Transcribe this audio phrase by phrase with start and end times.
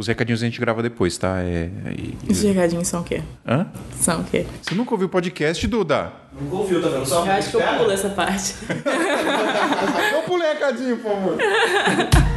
[0.00, 1.42] Os recadinhos a gente grava depois, tá?
[1.42, 3.20] É, e- Os recadinhos são o quê?
[3.46, 3.66] Hã?
[4.00, 4.46] São o quê?
[4.62, 6.10] Você nunca ouviu o podcast, Duda?
[6.40, 7.26] Nunca ouviu, tá vendo só?
[7.26, 8.54] Eu acho que eu pulo essa parte.
[10.14, 11.36] Eu pulei recadinho, por favor.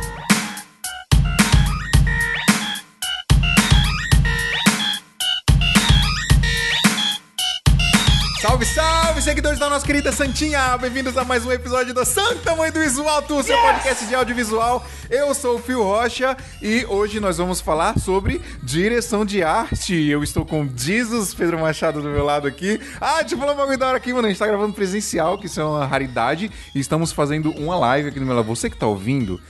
[8.64, 10.78] Salve, salve, seguidores da nossa querida Santinha!
[10.78, 14.86] Bem-vindos a mais um episódio do Santa Mãe do Visual, tu, seu podcast de audiovisual.
[15.10, 19.94] Eu sou o Fio Rocha e hoje nós vamos falar sobre direção de arte.
[20.08, 22.80] Eu estou com Jesus Pedro Machado do meu lado aqui.
[23.02, 24.28] Ah, deixa eu falar um bagulho da hora aqui, mano.
[24.28, 28.10] A gente tá gravando presencial, que isso é uma raridade, e estamos fazendo uma live
[28.10, 28.46] aqui no meu lado.
[28.46, 29.42] Você que tá ouvindo,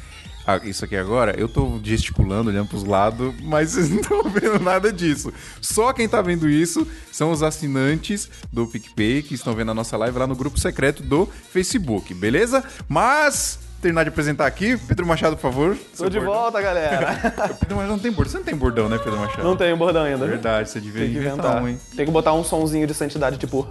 [0.46, 4.60] ah, isso aqui agora, eu tô gesticulando, olhando pros lados, mas vocês não estão vendo
[4.60, 5.32] nada disso.
[5.62, 9.96] Só quem tá vendo isso são os assinantes do PicPay que estão vendo a nossa
[9.96, 12.64] live lá no grupo secreto do Facebook, beleza?
[12.90, 15.78] Mas, terminar de apresentar aqui, Pedro Machado, por favor.
[15.96, 17.16] Tô de volta, galera.
[17.62, 18.32] Pedro Machado não tem bordão.
[18.32, 19.44] Você não tem bordão, né, Pedro Machado?
[19.44, 20.26] Não tenho bordão ainda.
[20.28, 21.64] Verdade, você devia Tem inventar, inventar.
[21.64, 21.80] um, hein?
[21.96, 23.66] Tem que botar um sonzinho de santidade, tipo.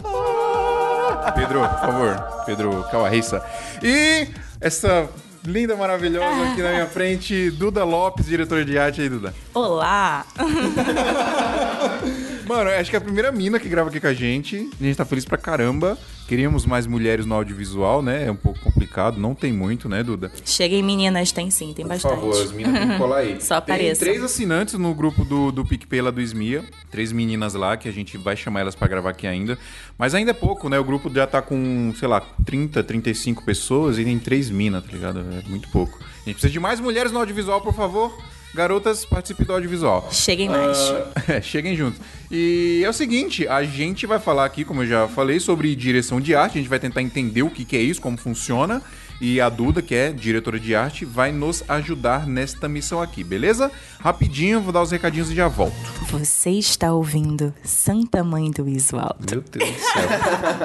[1.34, 2.44] Pedro, por favor.
[2.46, 3.44] Pedro Calarissa.
[3.82, 4.28] E
[4.60, 5.08] essa
[5.44, 9.34] linda, maravilhosa aqui na minha frente, Duda Lopes, diretora de arte aí, Duda.
[9.54, 10.24] Olá!
[12.46, 14.68] Mano, acho que é a primeira mina que grava aqui com a gente.
[14.80, 15.96] A gente tá feliz pra caramba.
[16.28, 18.26] Queríamos mais mulheres no audiovisual, né?
[18.26, 20.32] É um pouco complicado, não tem muito, né, Duda?
[20.44, 22.14] Cheguem meninas, tem sim, tem Por bastante.
[22.14, 23.40] favor, as meninas têm que colar aí.
[23.42, 24.06] Só Tem apareçam.
[24.06, 26.64] três assinantes no grupo do, do PicPay lá do Esmia.
[26.90, 29.58] Três meninas lá, que a gente vai chamar elas pra gravar aqui ainda.
[29.98, 30.78] Mas ainda é pouco, né?
[30.78, 34.92] O grupo já tá com, sei lá, 30, 35 pessoas e tem três minas, tá
[34.92, 35.20] ligado?
[35.20, 35.98] É muito pouco.
[36.00, 38.16] A gente precisa de mais mulheres no audiovisual, por favor.
[38.54, 40.08] Garotas, participem do audiovisual.
[40.10, 40.78] Cheguem mais.
[41.28, 42.00] É, cheguem juntos.
[42.30, 46.20] E é o seguinte, a gente vai falar aqui, como eu já falei, sobre direção
[46.20, 46.58] de arte.
[46.58, 48.82] A gente vai tentar entender o que, que é isso, como funciona.
[49.20, 53.70] E a Duda, que é diretora de arte, vai nos ajudar nesta missão aqui, beleza?
[54.00, 55.76] Rapidinho, vou dar os recadinhos e já volto.
[56.10, 59.16] Você está ouvindo Santa Mãe do Visual.
[59.30, 60.08] Meu Deus do céu.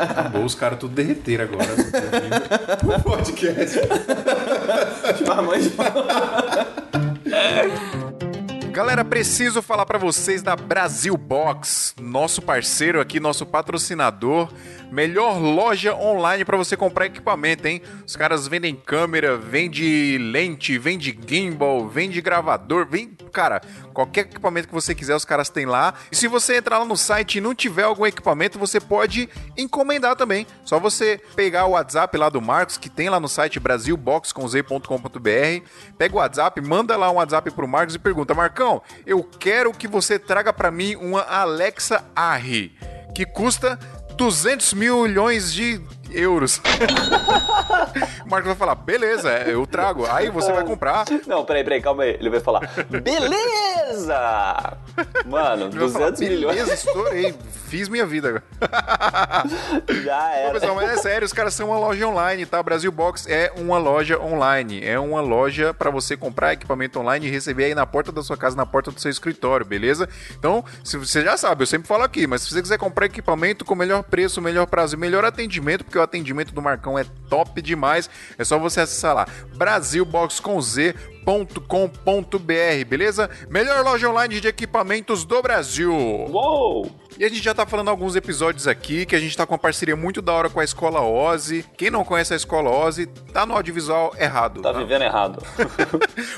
[0.10, 1.68] Acabou, os caras tudo derreteram agora.
[2.98, 3.78] O podcast.
[5.24, 6.74] Galera,
[9.08, 14.50] preciso falar pra vocês da Brasil Box, nosso parceiro aqui, nosso patrocinador,
[14.92, 17.82] melhor loja online pra você comprar equipamento, hein?
[18.06, 23.62] Os caras vendem câmera, vende lente, vende gimbal, vende gravador, vem, cara,
[23.94, 25.94] qualquer equipamento que você quiser, os caras têm lá.
[26.12, 30.16] E se você entrar lá no site e não tiver algum equipamento, você pode encomendar
[30.16, 30.46] também.
[30.66, 35.66] Só você pegar o WhatsApp lá do Marcos, que tem lá no site brasilbox.com.br,
[35.98, 39.88] pega o WhatsApp, manda lá um WhatsApp pro Marcos e pergunta: Marcão, eu quero que
[39.88, 42.76] você traga pra mim uma Alexa Arri,
[43.14, 43.78] que custa
[44.16, 45.80] 200 milhões de
[46.12, 46.62] euros.
[48.26, 50.06] o Marcos vai falar: beleza, é, eu trago.
[50.10, 51.06] Aí você vai comprar.
[51.26, 52.18] Não, peraí, peraí, calma aí.
[52.20, 54.78] Ele vai falar, beleza!
[55.26, 57.36] Mano, Ele vai falar, 200 milhões Beleza, estourei.
[57.68, 58.44] Fiz minha vida agora.
[60.04, 60.54] já era.
[60.54, 62.64] pessoal, mas é sério, os caras são uma loja online, tá?
[62.64, 64.84] Brasil Box é uma loja online.
[64.84, 68.38] É uma loja pra você comprar equipamento online e receber aí na porta da sua
[68.38, 70.08] casa, na porta do seu escritório, beleza?
[70.38, 73.66] Então, se você já sabe, eu sempre falo aqui, mas se você quiser comprar equipamento
[73.66, 77.62] com melhor preço, melhor prazo e melhor atendimento, porque o atendimento do Marcão é top
[77.62, 79.28] demais, é só você acessar lá
[81.28, 83.30] brasilbox.com.br, beleza?
[83.50, 85.94] Melhor loja online de equipamentos do Brasil.
[85.94, 86.90] Uou!
[87.20, 89.60] E a gente já tá falando alguns episódios aqui que a gente tá com uma
[89.60, 91.66] parceria muito da hora com a Escola Ozzy.
[91.76, 94.62] Quem não conhece a Escola Ozzy, tá no audiovisual errado.
[94.62, 95.44] Tá vivendo errado.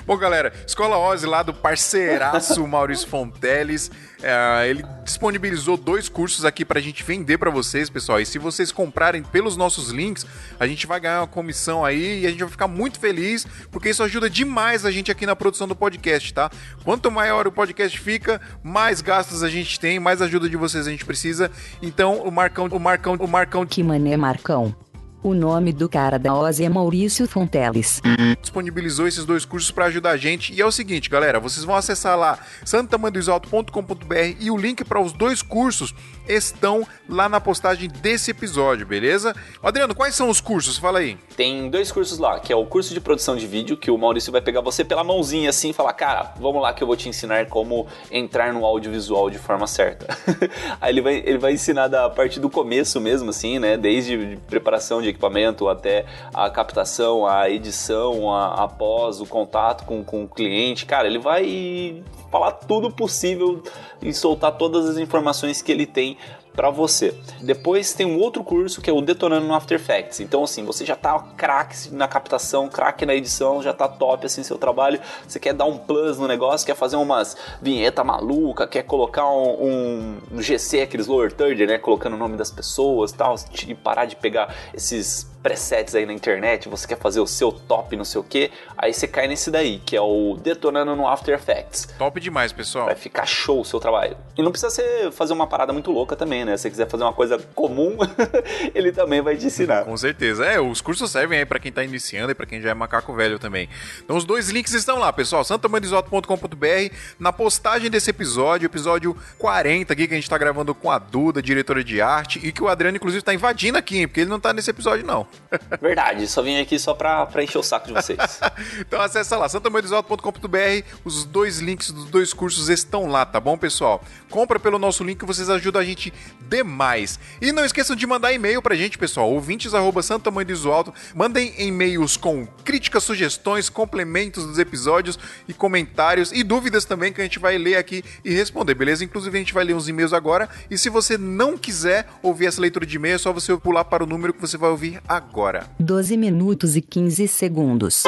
[0.07, 3.91] Bom, galera, Escola Ozzy lá do parceiraço Maurício Fonteles.
[4.23, 8.21] é, ele disponibilizou dois cursos aqui pra gente vender pra vocês, pessoal.
[8.21, 10.25] E se vocês comprarem pelos nossos links,
[10.57, 13.89] a gente vai ganhar uma comissão aí e a gente vai ficar muito feliz, porque
[13.89, 16.49] isso ajuda demais a gente aqui na produção do podcast, tá?
[16.83, 20.91] Quanto maior o podcast fica, mais gastos a gente tem, mais ajuda de vocês a
[20.91, 21.51] gente precisa.
[21.81, 24.75] Então, o Marcão, o Marcão, o Marcão Que mané Marcão.
[25.21, 28.01] O nome do cara da Ozzy é Maurício Fonteles.
[28.41, 30.53] disponibilizou esses dois cursos para ajudar a gente.
[30.53, 35.11] E é o seguinte, galera, vocês vão acessar lá santamandoisalto.com.br e o link para os
[35.11, 35.93] dois cursos
[36.29, 39.35] estão lá na postagem desse episódio, beleza?
[39.63, 40.77] Adriano, quais são os cursos?
[40.77, 41.17] Fala aí.
[41.35, 44.31] Tem dois cursos lá, que é o curso de produção de vídeo, que o Maurício
[44.31, 47.09] vai pegar você pela mãozinha assim e falar, cara, vamos lá que eu vou te
[47.09, 50.15] ensinar como entrar no audiovisual de forma certa.
[50.79, 53.75] Aí ele vai, ele vai ensinar da parte do começo mesmo, assim, né?
[53.77, 60.23] Desde preparação de equipamento até a captação, a edição, a, após o contato com, com
[60.23, 60.85] o cliente.
[60.85, 63.61] Cara, ele vai falar tudo possível
[64.01, 66.17] e soltar todas as informações que ele tem
[66.53, 67.15] para você.
[67.41, 70.19] Depois tem um outro curso que é o Detonando no After Effects.
[70.19, 74.43] Então, assim, você já tá craque na captação, craque na edição, já tá top assim
[74.43, 74.99] seu trabalho.
[75.27, 80.17] Você quer dar um plus no negócio, quer fazer umas vinheta maluca, quer colocar um,
[80.31, 81.77] um GC, aqueles lower third, né?
[81.77, 83.35] Colocando o nome das pessoas tal,
[83.67, 87.95] e parar de pegar esses presets aí na internet, você quer fazer o seu top,
[87.95, 91.33] não sei o que, aí você cai nesse daí, que é o Detonando no After
[91.33, 91.87] Effects.
[91.97, 92.85] Top demais, pessoal.
[92.85, 94.17] Vai ficar show o seu trabalho.
[94.37, 96.57] E não precisa ser fazer uma parada muito louca também, né?
[96.57, 97.97] Se você quiser fazer uma coisa comum,
[98.73, 99.85] ele também vai te ensinar.
[99.85, 100.45] Com certeza.
[100.45, 103.13] É, os cursos servem aí pra quem tá iniciando e pra quem já é macaco
[103.13, 103.69] velho também.
[104.03, 110.07] Então os dois links estão lá, pessoal, santamanisoto.com.br, na postagem desse episódio, episódio 40 aqui
[110.07, 112.97] que a gente tá gravando com a Duda, diretora de arte, e que o Adriano
[112.97, 115.27] inclusive tá invadindo aqui, porque ele não tá nesse episódio não.
[115.81, 118.17] Verdade, só vim aqui só pra, pra encher o saco de vocês.
[118.79, 124.03] então acessa lá, santamanisoto.com.br, os dois links dos dois cursos estão lá, tá bom, pessoal?
[124.29, 126.13] Compra pelo nosso link, vocês ajudam a gente
[126.47, 127.19] demais.
[127.41, 130.93] E não esqueçam de mandar e-mail pra gente, pessoal, ouvintes arroba santamanhodosalto.
[131.15, 137.23] Mandem e-mails com críticas, sugestões, complementos dos episódios e comentários e dúvidas também que a
[137.23, 139.03] gente vai ler aqui e responder, beleza?
[139.03, 142.61] Inclusive a gente vai ler uns e-mails agora e se você não quiser ouvir essa
[142.61, 145.67] leitura de e-mail, é só você pular para o número que você vai ouvir agora.
[145.79, 148.03] 12 minutos e 15 segundos.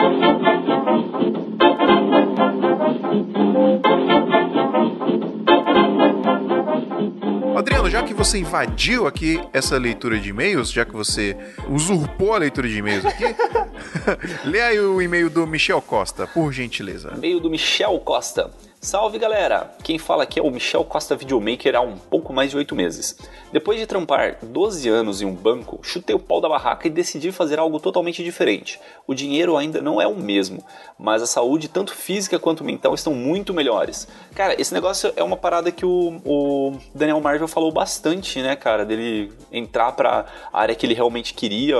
[7.61, 11.37] Adriano, já que você invadiu aqui essa leitura de e-mails, já que você
[11.69, 13.23] usurpou a leitura de e-mails aqui,
[14.43, 17.13] lê aí o e-mail do Michel Costa, por gentileza.
[17.15, 18.49] E-mail do Michel Costa.
[18.83, 19.75] Salve galera!
[19.83, 23.15] Quem fala aqui é o Michel Costa Videomaker há um pouco mais de 8 meses.
[23.53, 27.31] Depois de trampar 12 anos em um banco, chutei o pau da barraca e decidi
[27.31, 28.79] fazer algo totalmente diferente.
[29.05, 30.65] O dinheiro ainda não é o mesmo,
[30.97, 34.07] mas a saúde, tanto física quanto mental, estão muito melhores.
[34.33, 38.83] Cara, esse negócio é uma parada que o, o Daniel Marvel falou bastante, né, cara?
[38.83, 41.77] Dele entrar pra área que ele realmente queria,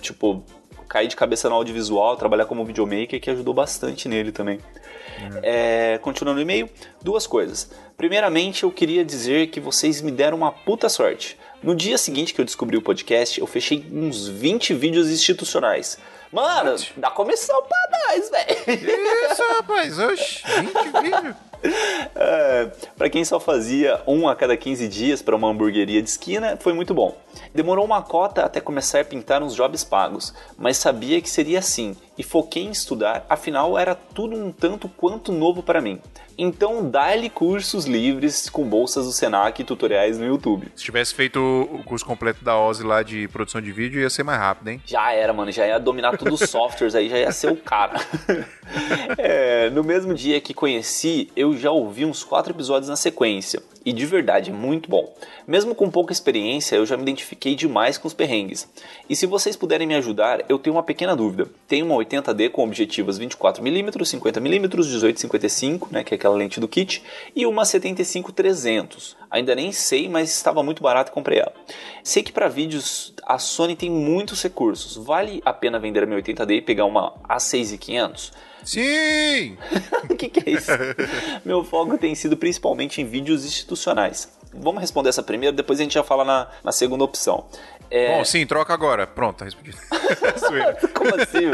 [0.00, 0.42] tipo,
[0.88, 4.58] cair de cabeça no audiovisual, trabalhar como videomaker, que ajudou bastante nele também.
[5.42, 6.68] É, continuando o e-mail,
[7.02, 7.70] duas coisas.
[7.96, 11.38] Primeiramente, eu queria dizer que vocês me deram uma puta sorte.
[11.62, 15.98] No dia seguinte que eu descobri o podcast, eu fechei uns 20 vídeos institucionais.
[16.32, 19.30] Mano, dá comissão pra nós, velho.
[19.30, 21.36] Isso, rapaz, oxe, 20 vídeos.
[22.14, 26.56] É, para quem só fazia um a cada 15 dias para uma hamburgueria de esquina,
[26.58, 27.16] foi muito bom.
[27.54, 31.96] Demorou uma cota até começar a pintar uns jobs pagos, mas sabia que seria assim
[32.20, 35.98] e foquei em estudar, afinal era tudo um tanto quanto novo para mim.
[36.42, 40.68] Então, dá-lhe cursos livres com bolsas do Senac e tutoriais no YouTube.
[40.74, 44.22] Se tivesse feito o curso completo da Ozzy lá de produção de vídeo, ia ser
[44.22, 44.82] mais rápido, hein?
[44.86, 48.00] Já era, mano, já ia dominar todos os softwares aí, já ia ser o cara.
[49.18, 53.62] é, no mesmo dia que conheci, eu já ouvi uns quatro episódios na sequência.
[53.84, 55.14] E de verdade, é muito bom.
[55.46, 57.19] Mesmo com pouca experiência, eu já me identifiquei
[57.56, 58.68] demais com os perrengues.
[59.08, 61.48] E se vocês puderem me ajudar, eu tenho uma pequena dúvida.
[61.66, 67.02] Tenho uma 80D com objetivas 24mm, 50mm, 18-55, né, que é aquela lente do kit,
[67.34, 69.16] e uma 75-300.
[69.30, 71.52] Ainda nem sei, mas estava muito barato e comprei ela.
[72.02, 74.96] Sei que para vídeos a Sony tem muitos recursos.
[74.96, 78.32] Vale a pena vender a minha 80D e pegar uma A6500?
[78.64, 79.56] Sim!
[80.10, 80.70] O que, que é isso?
[81.44, 84.28] Meu foco tem sido principalmente em vídeos institucionais.
[84.52, 87.44] Vamos responder essa primeira, depois a gente já fala na, na segunda opção.
[87.90, 88.16] É...
[88.16, 89.06] Bom, sim, troca agora.
[89.06, 89.76] Pronto, tá respondido.
[90.38, 90.78] Zoeira.
[90.94, 91.50] Como assim?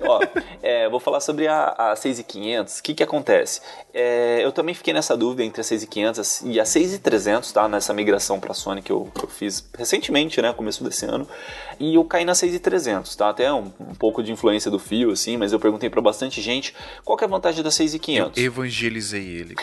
[0.00, 0.20] Ó,
[0.62, 2.78] é, vou falar sobre a, a 6500.
[2.78, 3.60] O que que acontece?
[3.92, 7.68] É, eu também fiquei nessa dúvida entre a 6500 e a 6300, tá?
[7.68, 10.52] Nessa migração para Sony que eu, que eu fiz recentemente, né?
[10.54, 11.28] Começo desse ano.
[11.80, 13.30] E eu caí na 6300, tá?
[13.30, 16.74] Até um, um pouco de influência do fio, assim, mas eu perguntei para bastante gente
[17.02, 18.36] qual que é a vantagem da 6500.
[18.36, 19.56] Eu evangelizei ele.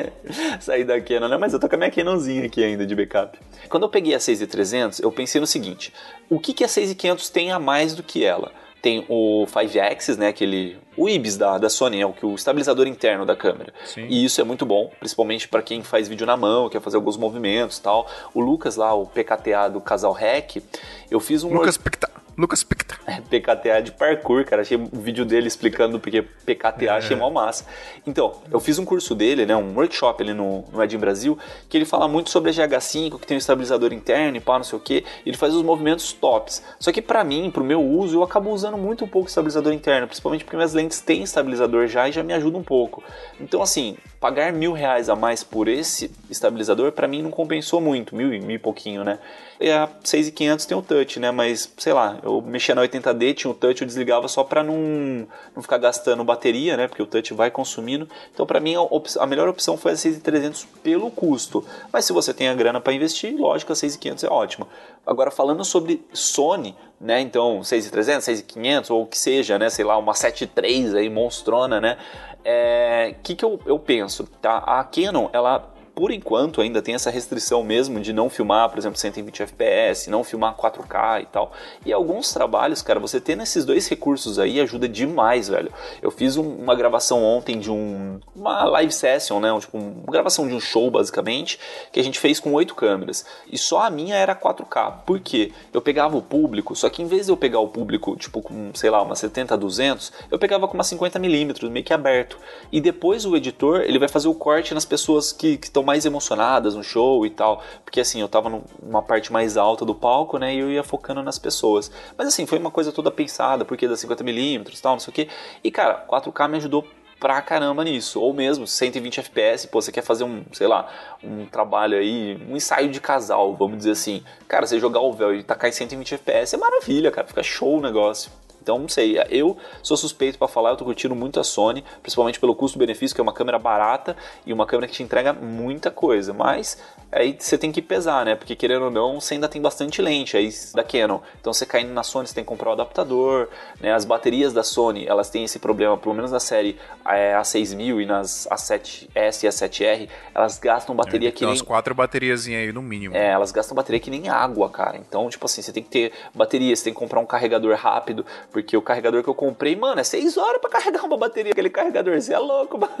[0.60, 1.38] Saí da Canon, né?
[1.38, 3.38] Mas eu tô com a minha Canonzinha aqui ainda de backup.
[3.70, 5.90] Quando eu peguei a 6300, eu pensei no seguinte:
[6.28, 8.52] o que, que a 6500 tem a mais do que ela?
[8.84, 12.86] Tem o 5-axis, né, aquele o IBIS da, da Sony, é o, que o estabilizador
[12.86, 13.72] interno da câmera.
[13.82, 14.04] Sim.
[14.10, 17.16] E isso é muito bom, principalmente para quem faz vídeo na mão, quer fazer alguns
[17.16, 18.06] movimentos tal.
[18.34, 20.62] O Lucas lá, o PKTA do Casal Rec,
[21.10, 22.10] eu fiz um Lucas Picta.
[22.36, 22.98] Lucas Picta.
[23.28, 24.62] PKTA de parkour, cara.
[24.62, 27.66] Achei o vídeo dele explicando porque PKTA, achei mó massa.
[28.06, 31.38] Então, eu fiz um curso dele, né, um workshop ali no, no Ed Brasil,
[31.68, 34.64] que ele fala muito sobre a GH5, que tem um estabilizador interno e pá, não
[34.64, 35.04] sei o que.
[35.24, 36.62] Ele faz os movimentos tops.
[36.78, 40.44] Só que pra mim, pro meu uso, eu acabo usando muito pouco estabilizador interno, principalmente
[40.44, 43.02] porque minhas lentes têm estabilizador já e já me ajuda um pouco.
[43.40, 48.14] Então, assim, pagar mil reais a mais por esse estabilizador, pra mim não compensou muito,
[48.16, 49.18] mil e mil e pouquinho, né?
[49.60, 51.30] E a 6500 tem o touch, né?
[51.30, 55.26] Mas, sei lá, Eu mexia na 80D, tinha o touch, eu desligava só pra não,
[55.54, 56.88] não ficar gastando bateria, né?
[56.88, 58.08] Porque o touch vai consumindo.
[58.32, 61.64] Então, pra mim, a, a melhor opção foi a 6300 pelo custo.
[61.92, 64.66] Mas se você tem a grana pra investir, lógico, a 6500 é ótima.
[65.06, 67.20] Agora, falando sobre Sony, né?
[67.20, 69.70] Então, 6300, 6500 ou o que seja, né?
[69.70, 71.98] Sei lá, uma 73 aí, monstrona, né?
[72.44, 74.58] É, que que eu, eu penso, tá?
[74.58, 78.98] A Canon, ela por enquanto ainda tem essa restrição mesmo de não filmar, por exemplo,
[78.98, 81.52] 120 FPS, não filmar 4K e tal.
[81.86, 85.72] E alguns trabalhos, cara, você tendo esses dois recursos aí ajuda demais, velho.
[86.02, 90.46] Eu fiz um- uma gravação ontem de um uma live session, né, tipo uma gravação
[90.48, 91.58] de um show basicamente,
[91.92, 93.24] que a gente fez com oito câmeras.
[93.50, 94.90] E só a minha era 4K.
[95.06, 95.52] Por quê?
[95.72, 98.70] Eu pegava o público, só que em vez de eu pegar o público, tipo com,
[98.74, 102.38] sei lá, uma 70 200, eu pegava com uma 50 milímetros, meio que aberto.
[102.72, 106.74] E depois o editor, ele vai fazer o corte nas pessoas que estão mais emocionadas
[106.74, 107.62] no show e tal.
[107.84, 110.54] Porque assim, eu tava num- numa parte mais alta do palco, né?
[110.54, 111.90] E eu ia focando nas pessoas.
[112.16, 115.14] Mas assim, foi uma coisa toda pensada, porque da 50mm e tal, não sei o
[115.14, 115.28] que.
[115.62, 116.86] E cara, 4K me ajudou
[117.20, 118.20] pra caramba nisso.
[118.20, 120.88] Ou mesmo 120 FPS, pô, você quer fazer um, sei lá,
[121.22, 124.22] um trabalho aí, um ensaio de casal, vamos dizer assim.
[124.48, 127.26] Cara, você jogar o véu e tacar em 120 FPS é maravilha, cara.
[127.26, 128.30] Fica show o negócio.
[128.64, 132.40] Então, não sei, eu sou suspeito pra falar, eu tô curtindo muito a Sony, principalmente
[132.40, 134.16] pelo custo-benefício, que é uma câmera barata
[134.46, 138.34] e uma câmera que te entrega muita coisa, mas aí você tem que pesar, né?
[138.34, 141.20] Porque querendo ou não, você ainda tem bastante lente aí da Canon.
[141.38, 143.92] Então, você caindo na Sony, você tem que comprar o adaptador, né?
[143.92, 148.06] As baterias da Sony, elas têm esse problema, pelo menos na série é, A6000 e
[148.06, 152.80] nas A7S e A7R, elas gastam bateria que Tem nem umas quatro bateriazinhas aí no
[152.80, 153.14] mínimo.
[153.14, 154.96] é, elas gastam bateria que nem água, cara.
[154.96, 158.24] Então, tipo assim, você tem que ter bateria, você tem que comprar um carregador rápido,
[158.54, 161.68] porque o carregador que eu comprei, mano, é 6 horas pra carregar uma bateria, aquele
[161.68, 162.94] carregador, você é louco, mano.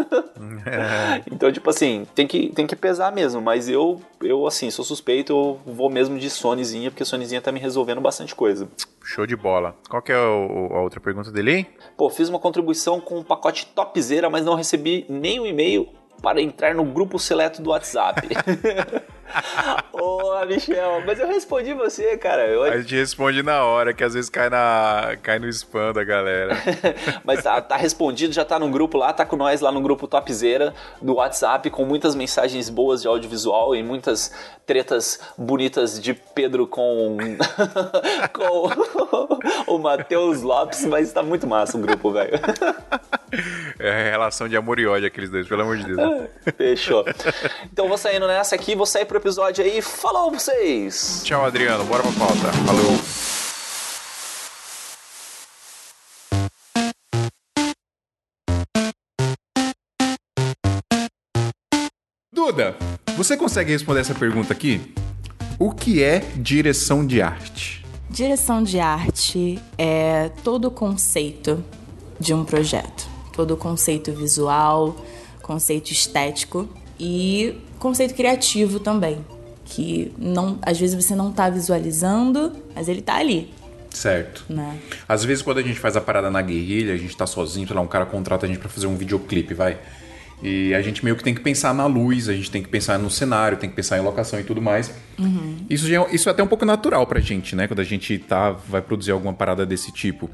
[1.30, 5.32] então, tipo assim, tem que, tem que pesar mesmo, mas eu, eu, assim, sou suspeito,
[5.32, 8.68] eu vou mesmo de Sonyzinha, porque a Sonyzinha tá me resolvendo bastante coisa.
[9.04, 9.76] Show de bola.
[9.88, 11.66] Qual que é o- a outra pergunta dele aí?
[11.96, 15.88] Pô, fiz uma contribuição com um pacote topzera, mas não recebi nem um e-mail
[16.20, 18.26] para entrar no grupo seleto do WhatsApp.
[19.92, 22.46] Ô, Michel, mas eu respondi você, cara.
[22.46, 26.04] Eu, A gente responde na hora, que às vezes cai, na, cai no spam da
[26.04, 26.56] galera.
[27.24, 30.06] Mas tá, tá respondido, já tá no grupo lá, tá com nós lá no grupo
[30.06, 34.32] Topzera do WhatsApp, com muitas mensagens boas de audiovisual e muitas
[34.66, 37.16] tretas bonitas de Pedro com,
[38.32, 42.32] com o Matheus Lopes, mas tá muito massa o grupo, velho.
[43.78, 46.28] É a relação de amor e ódio aqueles dois, pelo amor de Deus.
[46.56, 47.04] Fechou.
[47.72, 49.80] Então vou saindo nessa aqui, vou sair pro episódio aí.
[49.80, 51.22] Falou vocês!
[51.24, 51.84] Tchau, Adriano.
[51.84, 52.52] Bora pra pauta.
[52.66, 52.98] Falou.
[62.32, 62.76] Duda,
[63.16, 64.92] você consegue responder essa pergunta aqui?
[65.58, 67.86] O que é direção de arte?
[68.10, 71.64] Direção de arte é todo o conceito
[72.18, 73.08] de um projeto.
[73.32, 74.96] Todo o conceito visual,
[75.42, 76.68] conceito estético
[76.98, 79.18] e conceito criativo também.
[79.64, 83.50] Que não, às vezes você não tá visualizando, mas ele tá ali,
[83.90, 84.44] Certo.
[84.48, 84.76] né?
[85.08, 87.74] Às vezes quando a gente faz a parada na guerrilha, a gente tá sozinho, sei
[87.76, 89.78] lá, um cara contrata a gente pra fazer um videoclipe, vai.
[90.42, 92.98] E a gente meio que tem que pensar na luz, a gente tem que pensar
[92.98, 94.92] no cenário, tem que pensar em locação e tudo mais.
[95.70, 97.66] Isso, já é, isso é até um pouco natural pra gente, né?
[97.66, 100.28] Quando a gente tá, vai produzir alguma parada desse tipo.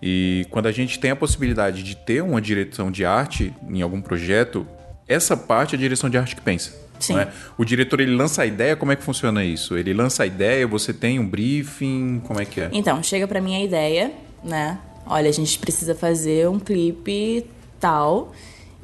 [0.00, 4.00] E quando a gente tem a possibilidade de ter uma direção de arte em algum
[4.00, 4.64] projeto,
[5.08, 6.72] essa parte é a direção de arte que pensa.
[7.10, 7.28] É?
[7.56, 9.76] O diretor ele lança a ideia, como é que funciona isso?
[9.76, 12.70] Ele lança a ideia, você tem um briefing, como é que é?
[12.72, 14.12] Então, chega pra mim a ideia,
[14.42, 14.78] né?
[15.06, 17.46] Olha, a gente precisa fazer um clipe
[17.78, 18.32] tal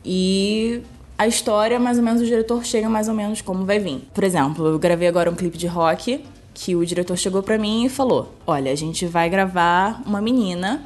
[0.05, 0.81] e
[1.19, 4.09] a história, mais ou menos, o diretor chega mais ou menos como vai vir.
[4.15, 7.85] Por exemplo, eu gravei agora um clipe de rock que o diretor chegou pra mim
[7.85, 10.85] e falou: "Olha, a gente vai gravar uma menina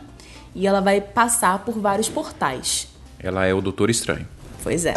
[0.55, 2.89] e ela vai passar por vários portais.
[3.19, 4.27] Ela é o Doutor Estranho.
[4.63, 4.95] Pois é.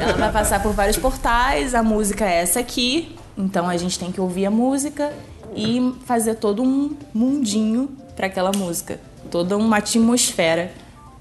[0.00, 4.10] Ela vai passar por vários portais, a música é essa aqui, então a gente tem
[4.10, 5.12] que ouvir a música
[5.54, 10.72] e fazer todo um mundinho pra aquela música, toda uma atmosfera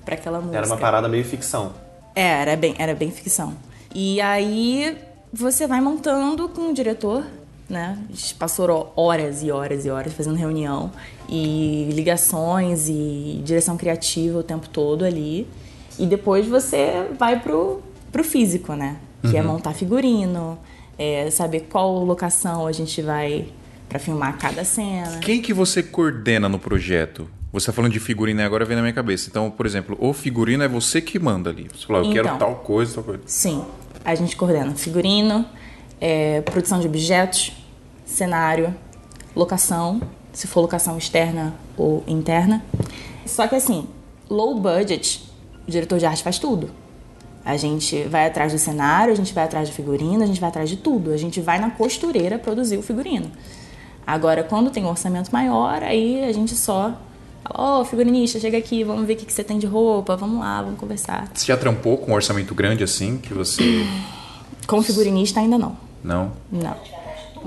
[0.05, 0.57] pra aquela música.
[0.57, 1.73] Era uma parada meio ficção.
[2.15, 3.53] É, era bem, era bem ficção.
[3.93, 4.97] E aí
[5.31, 7.23] você vai montando com o diretor,
[7.69, 7.97] né?
[8.09, 10.91] A gente passou horas e horas e horas fazendo reunião
[11.27, 15.47] e ligações e direção criativa o tempo todo ali.
[15.99, 18.97] E depois você vai pro, pro físico, né?
[19.29, 20.57] Que é montar figurino,
[20.97, 23.47] é saber qual locação a gente vai
[23.89, 25.19] pra filmar cada cena.
[25.19, 27.27] Quem que você coordena no projeto?
[27.51, 29.27] Você tá falando de figurino agora vem na minha cabeça.
[29.29, 31.67] Então, por exemplo, o figurino é você que manda ali.
[31.75, 32.37] Você fala, eu quero Então.
[32.37, 33.21] tal coisa, tal coisa.
[33.25, 33.65] Sim,
[34.05, 35.45] a gente coordena figurino,
[35.99, 37.51] é, produção de objetos,
[38.05, 38.73] cenário,
[39.35, 40.01] locação
[40.31, 42.63] se for locação externa ou interna.
[43.25, 43.87] Só que assim,
[44.29, 45.28] low budget,
[45.69, 46.69] o diretor de arte faz tudo.
[47.45, 50.49] A gente vai atrás do cenário, a gente vai atrás do figurino, a gente vai
[50.49, 51.11] atrás de tudo.
[51.11, 53.31] A gente vai na costureira produzir o figurino.
[54.05, 56.93] Agora, quando tem um orçamento maior, aí a gente só
[57.43, 60.39] fala, ô, figurinista, chega aqui, vamos ver o que que você tem de roupa, vamos
[60.39, 61.29] lá, vamos conversar.
[61.33, 63.85] Você já trampou com um orçamento grande assim, que você...
[64.67, 65.77] Com figurinista ainda não.
[66.03, 66.31] Não?
[66.51, 66.75] Não.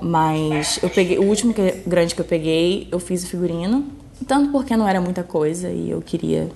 [0.00, 3.84] Mas eu peguei, o último que- grande que eu peguei, eu fiz o figurino.
[4.26, 6.48] Tanto porque não era muita coisa e eu queria.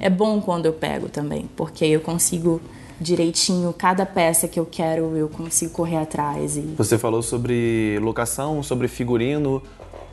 [0.00, 2.60] É bom quando eu pego também, porque eu consigo
[3.00, 8.62] direitinho cada peça que eu quero, eu consigo correr atrás e Você falou sobre locação,
[8.62, 9.62] sobre figurino.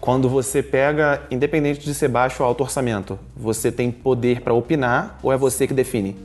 [0.02, 5.18] Quando você pega, independente de ser baixo ou alto orçamento, você tem poder para opinar
[5.24, 6.16] ou é você que define?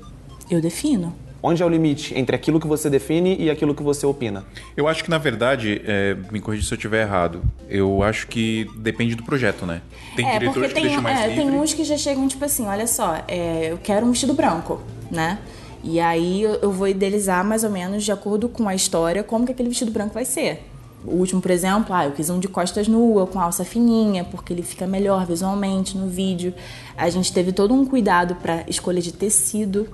[0.50, 1.12] eu defino.
[1.40, 4.44] Onde é o limite entre aquilo que você define e aquilo que você opina?
[4.76, 8.68] Eu acho que, na verdade, é, me corrija se eu estiver errado, eu acho que
[8.76, 9.80] depende do projeto, né?
[10.16, 11.44] Tem é, diretores que tem, deixam mais é, livre.
[11.44, 14.80] tem uns que já chegam tipo assim, olha só, é, eu quero um vestido branco,
[15.10, 15.38] né?
[15.84, 19.46] E aí eu, eu vou idealizar mais ou menos de acordo com a história como
[19.46, 20.64] que aquele vestido branco vai ser.
[21.04, 24.52] O último, por exemplo, ah, eu quis um de costas nua, com alça fininha, porque
[24.52, 26.52] ele fica melhor visualmente no vídeo.
[26.96, 29.88] A gente teve todo um cuidado para escolha de tecido,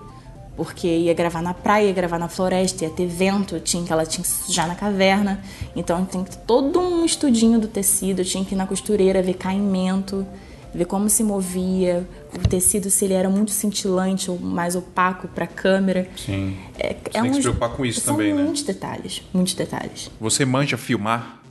[0.56, 4.06] porque ia gravar na praia, ia gravar na floresta, ia ter vento, tinha que ela
[4.06, 5.42] tinha que sujar na caverna.
[5.74, 9.22] Então tem que ter todo um estudinho do tecido, eu tinha que ir na costureira
[9.22, 10.26] ver caimento,
[10.74, 15.44] ver como se movia, o tecido se ele era muito cintilante ou mais opaco para
[15.44, 16.08] a câmera.
[16.16, 16.56] Sim.
[16.78, 18.42] É, Você tem que se preocupar com isso também, né?
[18.42, 20.10] muitos detalhes, muitos detalhes.
[20.20, 21.43] Você manja filmar?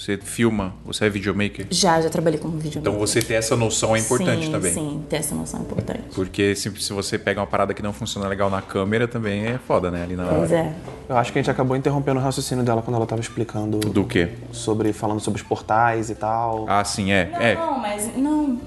[0.00, 0.72] Você filma?
[0.86, 1.66] Você é videomaker?
[1.68, 2.78] Já, já trabalhei como vídeo.
[2.78, 4.72] Então você ter essa noção é importante sim, também.
[4.72, 6.00] Sim, ter essa noção é importante.
[6.14, 9.58] Porque se, se você pega uma parada que não funciona legal na câmera, também é
[9.58, 10.02] foda, né?
[10.02, 10.60] Ali na Pois hora.
[10.60, 10.74] é.
[11.06, 14.04] Eu acho que a gente acabou interrompendo o raciocínio dela quando ela estava explicando Do
[14.04, 14.30] quê?
[14.52, 16.64] sobre falando sobre os portais e tal.
[16.66, 17.30] Ah, sim, é.
[17.38, 17.54] é.
[17.56, 18.58] Não, mas não.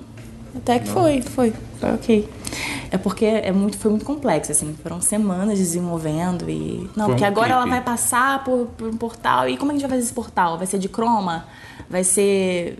[0.55, 2.29] Até que foi, foi, foi ok.
[2.91, 4.75] É porque é muito, foi muito complexo, assim.
[4.83, 6.89] Foram semanas desenvolvendo e.
[6.95, 7.75] Não, Foi um porque agora ela clipe.
[7.77, 9.49] vai passar por, por um portal.
[9.49, 10.57] E como a gente vai fazer esse portal?
[10.57, 11.45] Vai ser de croma?
[11.89, 12.77] Vai ser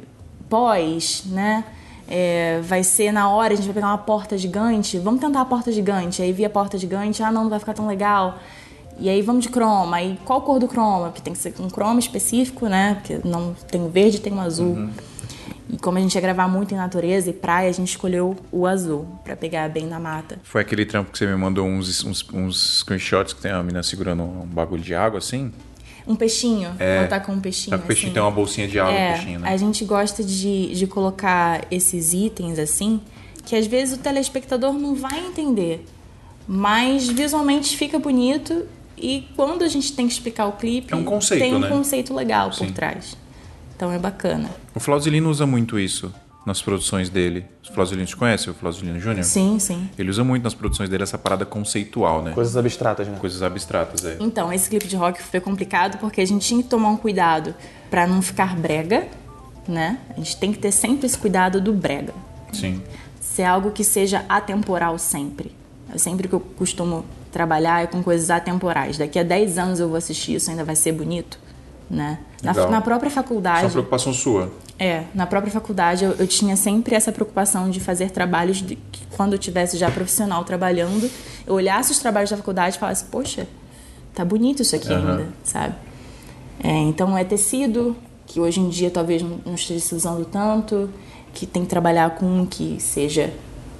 [0.48, 1.64] pós, né?
[2.08, 5.00] É, vai ser na hora, a gente vai pegar uma porta gigante.
[5.00, 6.22] Vamos tentar a porta gigante.
[6.22, 8.38] Aí vi a porta gigante, ah, não, não vai ficar tão legal.
[9.00, 10.00] E aí vamos de croma.
[10.02, 11.08] E qual cor do croma?
[11.08, 12.96] Porque tem que ser um croma específico, né?
[12.96, 14.90] Porque não tem um verde, tem um azul.
[15.74, 18.68] E como a gente ia gravar muito em natureza e praia, a gente escolheu o
[18.68, 20.40] azul pra pegar bem na mata.
[20.44, 23.82] Foi aquele trampo que você me mandou uns, uns, uns screenshots que tem uma menina
[23.82, 25.52] segurando um bagulho de água, assim?
[26.06, 26.98] Um peixinho, É.
[26.98, 27.72] ela tá com um peixinho.
[27.72, 28.14] Tá com o peixinho, assim.
[28.14, 29.50] tem uma bolsinha de água É, peixinho, né?
[29.52, 33.02] a gente gosta de, de colocar esses itens assim,
[33.44, 35.86] que às vezes o telespectador não vai entender,
[36.48, 41.04] mas visualmente fica bonito e quando a gente tem que explicar o clipe, É um
[41.04, 41.70] conceito, tem um né?
[41.70, 42.72] conceito legal por Sim.
[42.74, 43.18] trás.
[43.76, 44.50] Então é bacana.
[44.74, 46.14] O Flausilino usa muito isso
[46.46, 47.46] nas produções dele.
[47.62, 49.24] Os Flauzilinos conhecem o Flausilino Júnior?
[49.24, 49.90] Sim, sim.
[49.98, 52.32] Ele usa muito nas produções dele essa parada conceitual, né?
[52.32, 53.18] Coisas abstratas, né?
[53.20, 54.18] Coisas abstratas, é.
[54.20, 57.56] Então, esse clipe de rock foi complicado porque a gente tinha que tomar um cuidado
[57.90, 59.08] pra não ficar brega,
[59.68, 60.00] né?
[60.10, 62.14] A gente tem que ter sempre esse cuidado do brega.
[62.52, 62.82] Sim.
[63.22, 65.56] Ser algo que seja atemporal sempre.
[65.92, 68.98] Eu sempre que eu costumo trabalhar é com coisas atemporais.
[68.98, 71.40] Daqui a 10 anos eu vou assistir isso, ainda vai ser bonito,
[71.90, 72.20] né?
[72.44, 74.52] Na, na própria Isso é uma faculdade, preocupação sua.
[74.78, 79.06] é, na própria faculdade eu, eu tinha sempre essa preocupação de fazer trabalhos de, que
[79.16, 81.10] quando eu tivesse já profissional trabalhando,
[81.48, 83.48] eu olhasse os trabalhos da faculdade e falasse, poxa,
[84.14, 85.12] tá bonito isso aqui Aham.
[85.12, 85.74] ainda, sabe?
[86.64, 90.90] É, então é tecido, que hoje em dia talvez não não esteja se usando tanto,
[91.34, 93.34] que tem que trabalhar com um que seja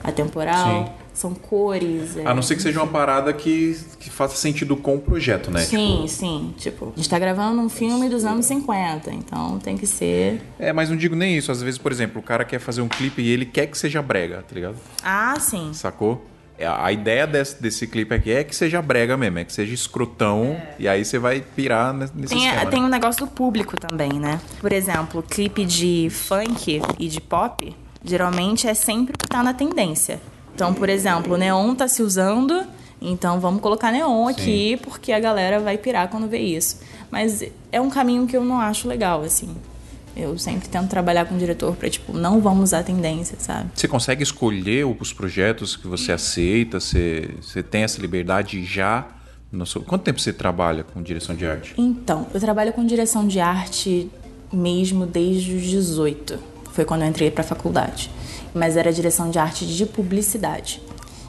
[0.04, 0.92] atemporal, Sim.
[1.14, 2.18] São cores.
[2.18, 5.52] é, A não ser que seja uma parada que, que faça sentido com o projeto,
[5.52, 5.62] né?
[5.62, 6.54] Sim, sim.
[6.58, 10.42] Tipo, a gente tá gravando um filme dos anos 50, então tem que ser.
[10.60, 11.52] É, mas não digo nem isso.
[11.52, 14.02] Às vezes, por exemplo, o cara quer fazer um clipe e ele quer que seja
[14.02, 14.76] brega, tá ligado?
[15.04, 15.72] Ah, sim.
[15.74, 16.26] Sacou?
[16.58, 19.74] É, A ideia desse, desse clipe aqui é que seja brega mesmo, é que seja
[19.74, 22.86] escrotão, e aí você vai pirar ne- nesse Tem, esquema, tem né?
[22.86, 24.40] um negócio do público também, né?
[24.62, 29.54] Por exemplo, clipe de funk e de pop, geralmente é sempre o que tá na
[29.54, 30.22] tendência.
[30.56, 32.64] Então, por exemplo, o neon tá se usando,
[33.02, 36.80] então vamos colocar neon aqui, porque a galera vai pirar quando vê isso.
[37.10, 39.56] Mas é um caminho que eu não acho legal, assim.
[40.16, 43.72] Eu sempre tento trabalhar com o diretor pra, tipo, não vamos usar tendência, sabe?
[43.74, 46.80] Você consegue escolher os projetos que você aceita?
[46.80, 49.08] Você, você tem essa liberdade já?
[49.52, 49.82] No seu...
[49.82, 51.74] Quanto tempo você trabalha com direção de arte?
[51.78, 54.10] Então, eu trabalho com direção de arte
[54.52, 56.38] mesmo desde os 18.
[56.72, 58.10] Foi quando eu entrei pra faculdade.
[58.54, 60.82] Mas era direção de arte de publicidade.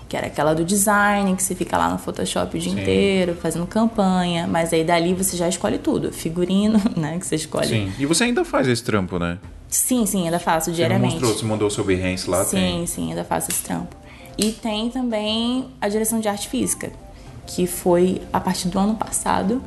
[0.08, 2.80] Que era aquela do design, que você fica lá no Photoshop o dia Sim.
[2.80, 4.46] inteiro, fazendo campanha.
[4.46, 6.12] Mas aí dali você já escolhe tudo.
[6.12, 7.18] Figurino, né?
[7.18, 7.66] Que você escolhe.
[7.68, 7.92] Sim.
[7.98, 9.38] E você ainda faz esse trampo, né?
[9.68, 11.14] Sim, sim, ainda faço Você diariamente.
[11.14, 12.87] mostrou, você mandou o seu Behance lá, sim, tem.
[12.87, 13.96] sim, ainda faço esse trampo.
[14.38, 16.92] E tem também a direção de arte física,
[17.46, 19.60] que foi a partir do ano passado,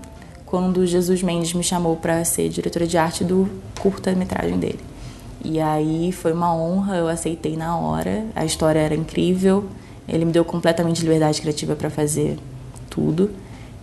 [0.45, 3.49] quando o Jesus Mendes me chamou para ser diretora de arte do
[3.81, 4.79] curta-metragem dele.
[5.49, 8.25] E aí foi uma honra, eu aceitei na hora.
[8.35, 9.63] A história era incrível.
[10.05, 12.37] Ele me deu completamente liberdade criativa para fazer
[12.89, 13.31] tudo.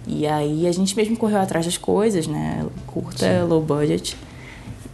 [0.07, 2.67] E aí a gente mesmo correu atrás das coisas, né?
[2.87, 4.15] Curta, low budget.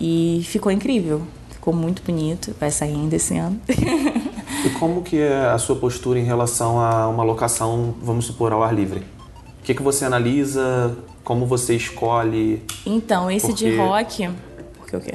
[0.00, 1.22] E ficou incrível.
[1.50, 2.54] Ficou muito bonito.
[2.60, 3.60] Vai sair ainda esse ano.
[4.62, 8.62] E como que é a sua postura em relação a uma locação, vamos supor, ao
[8.62, 9.00] ar livre?
[9.00, 10.98] O que, que você analisa?
[11.24, 12.62] Como você escolhe?
[12.84, 14.30] Então, esse de Porque- rock.
[14.90, 15.14] Porque o quê?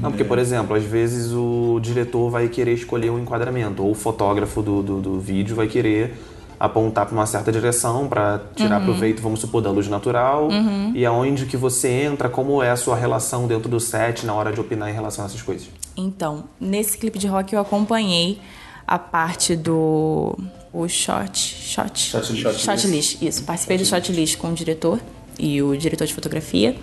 [0.00, 3.94] Não, porque, por exemplo, às vezes o diretor vai querer escolher um enquadramento, ou o
[3.94, 6.14] fotógrafo do, do, do vídeo vai querer
[6.58, 10.48] apontar para uma certa direção para tirar proveito, vamos supor, da luz natural.
[10.94, 14.50] E aonde que você entra, como é a sua relação dentro do set na hora
[14.50, 15.68] de opinar em relação a essas coisas?
[15.94, 18.38] Então, nesse clipe de rock eu acompanhei
[18.86, 20.38] a parte do
[20.72, 22.58] o shot shot Shot list.
[22.58, 23.22] shot list.
[23.22, 25.00] Isso, participei do shot list com o diretor
[25.38, 26.74] e o diretor de fotografia.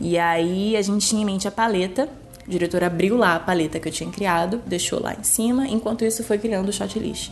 [0.00, 2.08] E aí a gente tinha em mente a paleta.
[2.46, 6.04] O diretor abriu lá a paleta que eu tinha criado, deixou lá em cima, enquanto
[6.04, 7.30] isso foi criando o shot list.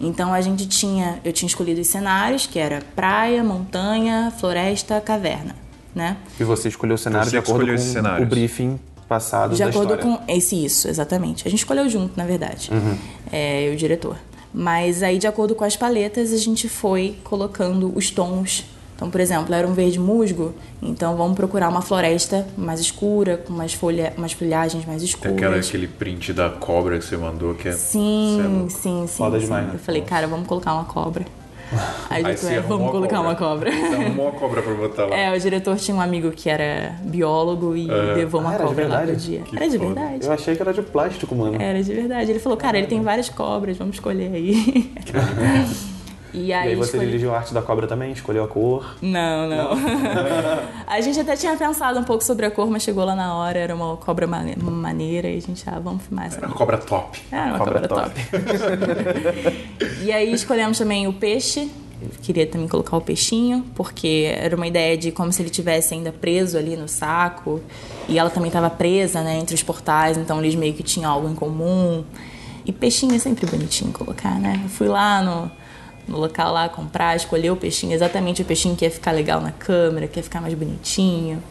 [0.00, 5.56] Então a gente tinha, eu tinha escolhido os cenários, que era praia, montanha, floresta, caverna,
[5.94, 6.16] né?
[6.38, 9.94] E você escolheu o cenário Você de acordo com o briefing passado De da acordo
[9.94, 10.18] história.
[10.18, 11.46] com esse isso, exatamente.
[11.46, 12.70] A gente escolheu junto, na verdade.
[13.32, 14.16] É, eu e o diretor.
[14.52, 18.64] Mas aí, de acordo com as paletas, a gente foi colocando os tons.
[19.00, 23.50] Então, por exemplo, era um verde musgo, então vamos procurar uma floresta mais escura, com
[23.50, 25.36] umas, folha, umas folhagens mais Tem escuras.
[25.38, 27.72] aquela, aquele print da cobra que você mandou, que é...
[27.72, 29.16] Sim, sim, sim.
[29.16, 29.44] Foda sim.
[29.46, 29.70] demais, né?
[29.76, 31.24] Eu falei, cara, vamos colocar uma cobra.
[32.10, 33.72] Aí Aí diretor, é, vamos colocar uma cobra.
[33.72, 35.16] Você arrumou uma cobra pra botar lá.
[35.16, 39.00] É, o diretor tinha um amigo que era biólogo e levou uma Ah, cobra lá
[39.00, 39.40] pro dia.
[39.40, 39.94] Que era de foda.
[39.94, 40.26] verdade.
[40.26, 41.56] Eu achei que era de plástico, mano.
[41.58, 42.30] Era de verdade.
[42.32, 44.92] Ele falou, cara, ele tem várias cobras, vamos escolher aí.
[46.34, 48.12] e E aí, aí você escolhi- dirigiu a arte da cobra também?
[48.12, 48.96] Escolheu a cor?
[49.02, 49.70] Não, não.
[50.86, 53.58] a gente até tinha pensado um pouco sobre a cor, mas chegou lá na hora,
[53.58, 56.38] era uma cobra ma- maneira e a gente, ah, vamos filmar essa.
[56.38, 57.20] Era uma cobra top.
[57.30, 58.10] Era uma Cobra cobra, top.
[58.30, 59.94] top.
[60.02, 61.70] e aí escolhemos também o peixe.
[62.02, 65.92] Eu queria também colocar o peixinho, porque era uma ideia de como se ele tivesse
[65.92, 67.60] ainda preso ali no saco.
[68.08, 71.28] E ela também estava presa, né, entre os portais, então eles meio que tinham algo
[71.28, 72.02] em comum.
[72.64, 74.60] E peixinho é sempre bonitinho colocar, né?
[74.64, 75.50] Eu fui lá no,
[76.10, 79.52] no local lá comprar, escolher o peixinho, exatamente o peixinho que ia ficar legal na
[79.52, 81.42] câmera, que ia ficar mais bonitinho.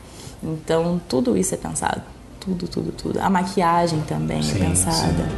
[0.43, 2.01] Então, tudo isso é pensado.
[2.39, 3.19] Tudo, tudo, tudo.
[3.19, 5.29] A maquiagem também Sim, é pensada.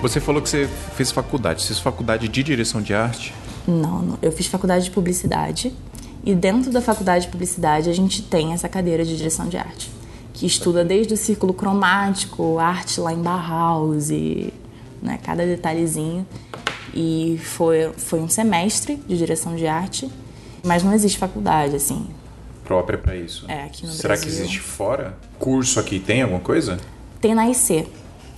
[0.00, 1.60] Você falou que você fez faculdade.
[1.62, 3.34] Você fez faculdade de direção de arte?
[3.66, 4.18] Não, não.
[4.22, 5.74] eu fiz faculdade de publicidade
[6.24, 9.90] e dentro da faculdade de publicidade a gente tem essa cadeira de direção de arte,
[10.38, 14.54] que estuda desde o círculo cromático, arte lá em Bauhaus e
[15.02, 16.24] né, cada detalhezinho.
[16.94, 20.08] E foi, foi um semestre de direção de arte,
[20.64, 22.06] mas não existe faculdade, assim.
[22.64, 23.46] Própria pra isso.
[23.48, 24.44] É, aqui no Será que Brasil.
[24.44, 25.18] existe fora?
[25.40, 26.78] Curso aqui tem alguma coisa?
[27.20, 27.88] Tem na IC.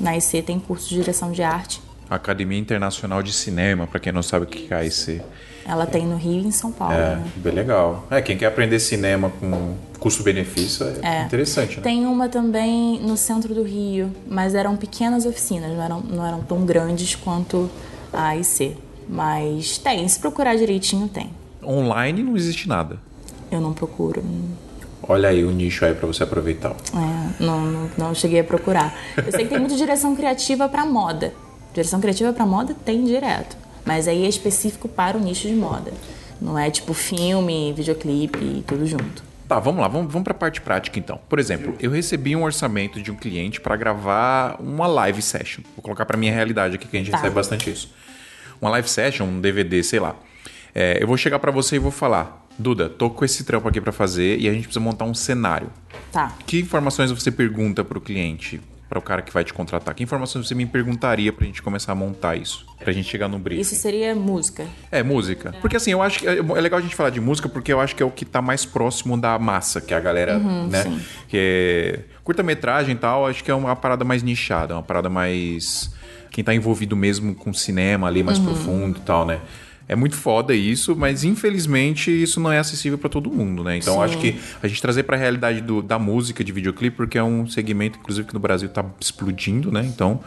[0.01, 1.83] Na IC tem curso de direção de arte.
[2.09, 5.21] Academia Internacional de Cinema, pra quem não sabe o que é AIC.
[5.65, 6.95] Ela tem no Rio e em São Paulo.
[6.95, 7.25] É, né?
[7.37, 8.05] bem legal.
[8.11, 11.23] É, quem quer aprender cinema com custo-benefício é, É.
[11.25, 11.83] interessante, né?
[11.83, 16.41] Tem uma também no centro do Rio, mas eram pequenas oficinas, não eram, não eram
[16.41, 17.71] tão grandes quanto
[18.13, 18.77] a AIC.
[19.09, 21.31] Mas tem, se procurar direitinho, tem.
[21.65, 22.99] Online não existe nada.
[23.51, 24.23] Eu não procuro.
[25.03, 26.71] Olha aí o nicho aí pra você aproveitar.
[26.95, 28.95] É, não, não, não cheguei a procurar.
[29.17, 31.35] Eu sei que tem muita direção criativa pra moda.
[31.75, 33.57] Direção criativa pra moda tem direto.
[33.85, 35.93] Mas aí é específico para o nicho de moda.
[36.41, 39.23] Não é tipo filme, videoclipe e tudo junto.
[39.49, 41.21] Tá, vamos lá, vamos, vamos pra parte prática então.
[41.29, 45.63] Por exemplo, eu recebi um orçamento de um cliente pra gravar uma live session.
[45.77, 47.17] Vou colocar pra minha realidade aqui, que a gente Tá.
[47.17, 47.93] recebe bastante isso.
[48.61, 50.15] Uma live session, um DVD, sei lá.
[50.75, 53.81] É, eu vou chegar pra você e vou falar, Duda, tô com esse trampo aqui
[53.81, 55.69] pra fazer e a gente precisa montar um cenário.
[56.13, 56.33] Tá.
[56.47, 58.61] Que informações você pergunta pro cliente,
[58.91, 59.95] para o cara que vai te contratar?
[59.95, 62.67] Que informações você me perguntaria pra gente começar a montar isso?
[62.77, 63.61] Pra gente chegar no briefing?
[63.61, 64.67] Isso seria música.
[64.91, 65.55] É, música.
[65.61, 67.79] Porque assim, eu acho que é é legal a gente falar de música porque eu
[67.79, 70.83] acho que é o que tá mais próximo da massa, que é a galera, né?
[70.83, 71.01] sim.
[71.29, 75.93] Que é curta-metragem e tal, acho que é uma parada mais nichada, uma parada mais
[76.33, 79.41] quem tá envolvido mesmo com cinema ali mais profundo e tal, né?
[79.93, 83.77] É muito foda isso, mas infelizmente isso não é acessível para todo mundo, né?
[83.77, 84.01] Então Sim.
[84.03, 87.23] acho que a gente trazer para a realidade do- da música de videoclipe, porque é
[87.25, 89.85] um segmento, inclusive, que no Brasil tá explodindo, né?
[89.85, 90.21] Então.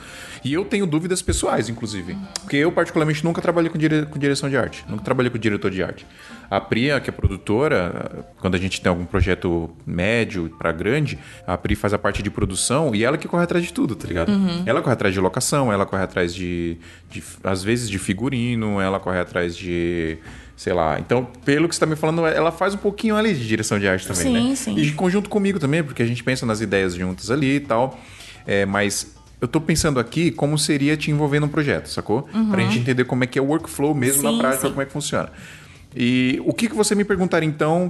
[0.44, 2.18] E eu tenho dúvidas pessoais, inclusive.
[2.42, 4.84] Porque eu, particularmente, nunca trabalhei com, dire- com direção de arte.
[4.90, 6.06] Nunca trabalhei com diretor de arte.
[6.50, 11.58] A Pri, que é produtora, quando a gente tem algum projeto médio para grande, a
[11.58, 14.32] Pri faz a parte de produção e ela que corre atrás de tudo, tá ligado?
[14.66, 16.78] Ela corre atrás de locação, ela corre atrás de,
[17.10, 20.18] de, às vezes, de figurino, ela corre atrás de,
[20.56, 21.00] sei lá.
[21.00, 23.88] Então, pelo que você tá me falando, ela faz um pouquinho ali de direção de
[23.88, 24.56] arte também, Sim, né?
[24.56, 24.76] sim.
[24.78, 28.00] E em conjunto comigo também, porque a gente pensa nas ideias juntas ali e tal.
[28.46, 32.30] É, mas eu tô pensando aqui como seria te envolver num projeto, sacou?
[32.50, 34.32] Pra gente entender como é que é o workflow mesmo Uhum.
[34.32, 35.30] Sim, na prática, como é que funciona.
[35.96, 37.90] E o que, que você me perguntaria então?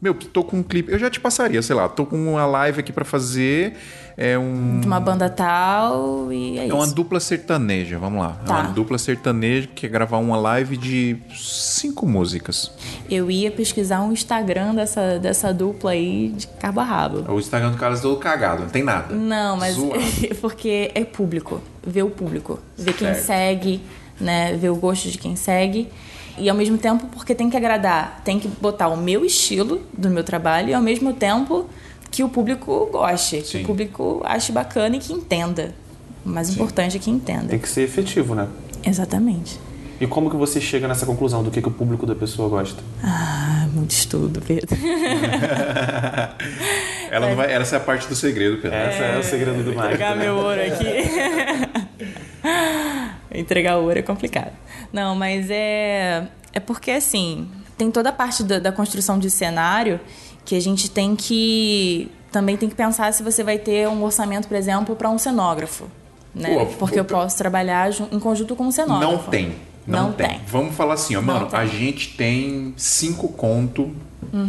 [0.00, 0.92] Meu, tô com um clipe.
[0.92, 3.74] Eu já te passaria, sei lá, tô com uma live aqui pra fazer.
[4.18, 4.80] É um.
[4.80, 6.74] De uma banda tal e é, É isso.
[6.76, 8.38] uma dupla sertaneja, vamos lá.
[8.42, 8.60] É Tá.
[8.60, 12.70] uma dupla sertaneja que quer gravar uma live de cinco músicas.
[13.10, 17.30] Eu ia pesquisar um Instagram dessa, dessa dupla aí de cabo a rabo.
[17.32, 19.14] O Instagram do Carlos todo cagado, não tem nada.
[19.14, 19.76] Não, mas
[20.40, 21.60] porque é público.
[21.86, 22.58] Ver o público.
[22.76, 23.80] Ver quem segue,
[24.20, 24.54] né?
[24.56, 25.88] Ver o gosto de quem segue.
[26.38, 30.10] E ao mesmo tempo, porque tem que agradar, tem que botar o meu estilo do
[30.10, 31.66] meu trabalho e ao mesmo tempo
[32.10, 33.62] que o público goste, que Sim.
[33.62, 35.74] o público ache bacana e que entenda.
[36.24, 37.48] O mais importante é que entenda.
[37.48, 38.48] Tem que ser efetivo, né?
[38.84, 39.58] Exatamente.
[40.00, 42.82] E como que você chega nessa conclusão do que, que o público da pessoa gosta?
[43.02, 44.76] Ah, muito estudo, Pedro.
[47.10, 48.76] Ela não vai, essa é a parte do segredo, Pedro.
[48.76, 50.02] Essa é, o segredo do marketing.
[50.02, 50.84] Entregar meu ouro aqui.
[53.38, 54.52] Entregar ouro é complicado.
[54.92, 56.26] Não, mas é.
[56.52, 60.00] É porque assim, tem toda a parte da, da construção de cenário
[60.44, 62.10] que a gente tem que.
[62.32, 65.86] Também tem que pensar se você vai ter um orçamento, por exemplo, para um cenógrafo.
[66.34, 66.54] Né?
[66.54, 69.12] Pô, porque eu pô, posso trabalhar em conjunto com um cenógrafo.
[69.14, 69.54] Não tem.
[69.86, 70.28] Não, Não tem.
[70.28, 70.40] tem.
[70.46, 71.58] Vamos falar assim, ó, Não mano, tem.
[71.58, 73.94] a gente tem cinco conto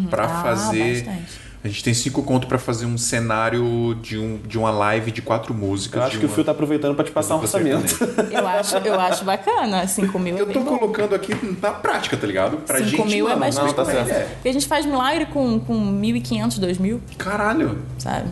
[0.10, 1.04] pra Ah, fazer.
[1.06, 1.47] bastante.
[1.68, 5.22] A gente tem cinco conto pra fazer um cenário de, um, de uma live de
[5.22, 6.00] quatro músicas.
[6.02, 7.94] Eu acho que o uma- Fio tá aproveitando pra te passar um orçamento.
[8.32, 9.86] Eu acho, eu acho bacana.
[9.86, 10.78] 5 mil é Eu tô bom.
[10.78, 12.56] colocando aqui na prática, tá ligado?
[12.58, 13.06] Pra 5 gente.
[13.08, 14.30] mil é mano, bastante não, tá certo.
[14.36, 17.80] Porque a gente faz milagre com, com 1.500, 2.000, Caralho.
[18.00, 18.30] sabe?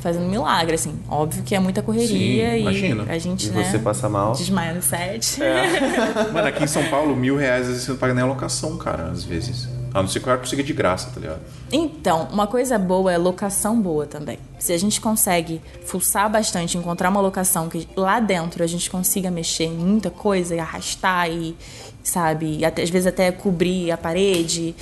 [0.00, 0.98] Fazendo milagre, assim.
[1.08, 3.06] Óbvio que é muita correria Sim, e imagino.
[3.08, 4.32] a gente, E né, você passa mal.
[4.32, 5.38] desmaia no set.
[6.34, 8.76] Mano, aqui em São Paulo, mil reais às vezes você não paga nem a locação,
[8.76, 9.68] cara, às vezes.
[9.94, 11.40] A não ser que o cara consiga de graça, tá ligado?
[11.70, 14.40] Então, uma coisa boa é locação boa também.
[14.58, 19.30] Se a gente consegue fuçar bastante, encontrar uma locação que lá dentro a gente consiga
[19.30, 21.56] mexer em muita coisa e arrastar e,
[22.02, 24.74] sabe, até, às vezes até cobrir a parede,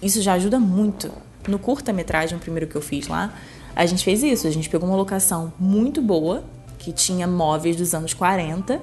[0.00, 1.10] isso já ajuda muito.
[1.48, 3.34] No curta-metragem, o primeiro que eu fiz lá,
[3.74, 4.46] a gente fez isso.
[4.46, 6.44] A gente pegou uma locação muito boa,
[6.78, 8.80] que tinha móveis dos anos 40,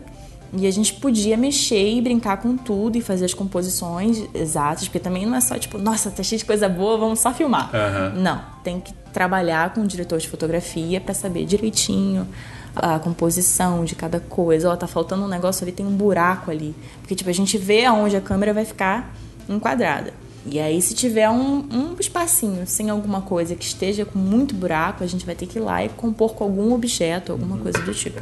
[0.54, 5.00] e a gente podia mexer e brincar com tudo e fazer as composições exatas, porque
[5.00, 7.74] também não é só tipo, nossa, tá cheio de coisa boa, vamos só filmar.
[7.74, 8.14] Aham.
[8.18, 12.28] Não, tem que trabalhar com o diretor de fotografia pra saber direitinho
[12.76, 14.70] a composição de cada coisa.
[14.70, 16.76] Ó, tá faltando um negócio ali, tem um buraco ali.
[17.02, 19.14] Porque, tipo, a gente vê aonde a câmera vai ficar
[19.48, 20.14] enquadrada.
[20.46, 25.04] E aí, se tiver um, um espacinho sem alguma coisa que esteja com muito buraco,
[25.04, 27.94] a gente vai ter que ir lá e compor com algum objeto, alguma coisa do
[27.94, 28.22] tipo.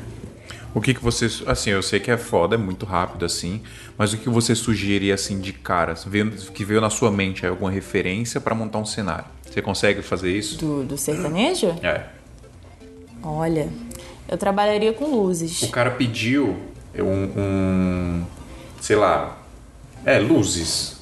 [0.74, 1.28] O que que você...
[1.48, 3.62] Assim, eu sei que é foda, é muito rápido, assim.
[3.98, 5.96] Mas o que você sugeriria, assim, de cara?
[6.54, 9.26] Que veio na sua mente aí, alguma referência pra montar um cenário?
[9.50, 10.58] Você consegue fazer isso?
[10.58, 11.76] Do, do sertanejo?
[11.82, 12.04] É.
[13.22, 13.68] Olha,
[14.30, 15.62] eu trabalharia com luzes.
[15.64, 16.56] O cara pediu
[16.96, 18.26] um, um,
[18.80, 19.38] sei lá,
[20.06, 21.00] é, luzes.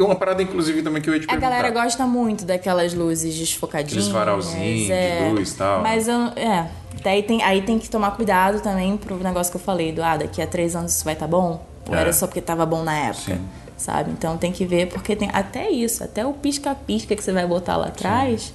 [0.00, 1.50] Uma parada, inclusive, também que eu ia te A perguntar.
[1.50, 4.12] galera gosta muito daquelas luzes desfocadinhas.
[4.12, 5.28] Aqueles é.
[5.28, 5.82] de luz e tal.
[5.82, 6.68] Mas eu, é.
[7.02, 10.16] Daí tem, aí tem que tomar cuidado também pro negócio que eu falei, do ah,
[10.16, 11.64] daqui a três anos isso vai estar bom?
[11.88, 12.00] Ou É.
[12.00, 13.34] era só porque tava bom na época?
[13.36, 13.40] Sim.
[13.76, 14.10] Sabe?
[14.10, 17.76] Então tem que ver, porque tem até isso, até o pisca-pisca que você vai botar
[17.76, 18.52] lá atrás,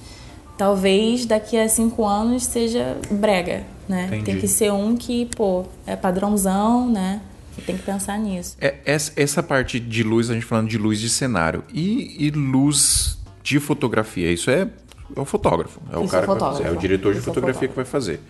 [0.58, 4.06] talvez daqui a cinco anos seja brega, né?
[4.06, 4.24] Entendi.
[4.24, 7.20] Tem que ser um que, pô, é padrãozão, né?
[7.56, 8.56] E tem que pensar nisso.
[8.60, 11.62] É, essa, essa parte de luz, a gente falando de luz de cenário.
[11.72, 14.30] E, e luz de fotografia?
[14.32, 14.68] Isso é,
[15.16, 15.80] é o fotógrafo.
[15.92, 16.44] É o Isso cara é vai fazer.
[16.44, 16.80] É o fotógrafo.
[16.80, 18.20] diretor de Isso é fotografia que vai fazer.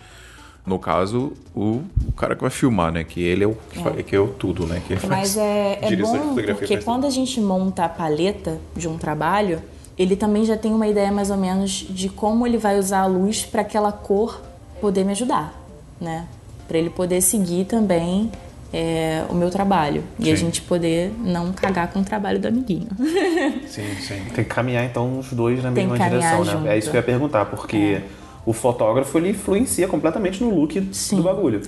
[0.65, 3.03] No caso, o, o cara que vai filmar, né?
[3.03, 4.81] Que ele é o que, fa- que é o tudo, né?
[4.87, 7.89] Que ele Mas faz é, é de bom porque faz quando a gente monta a
[7.89, 9.61] paleta de um trabalho,
[9.95, 13.05] ele também já tem uma ideia mais ou menos de como ele vai usar a
[13.05, 14.41] luz para aquela cor
[14.81, 15.53] poder me ajudar,
[16.01, 16.27] né?
[16.67, 18.31] Para ele poder seguir também
[18.73, 20.45] é, o meu trabalho e a Sim.
[20.45, 22.87] gente poder não cagar com o trabalho do amiguinho.
[23.67, 24.21] Sim, sim.
[24.33, 26.51] Tem que caminhar então os dois na Tem mesma direção, né?
[26.51, 26.67] junto.
[26.67, 28.01] É isso que eu ia perguntar, porque
[28.45, 31.17] o fotógrafo ele influencia completamente no look Sim.
[31.17, 31.61] do bagulho.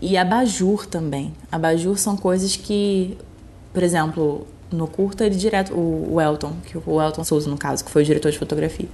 [0.00, 1.32] E abajur também.
[1.50, 3.16] Abajur são coisas que
[3.72, 7.84] por exemplo, no curta, ele direto, o, o Elton, que o Elton Souza, no caso,
[7.84, 8.88] que foi o diretor de fotografia.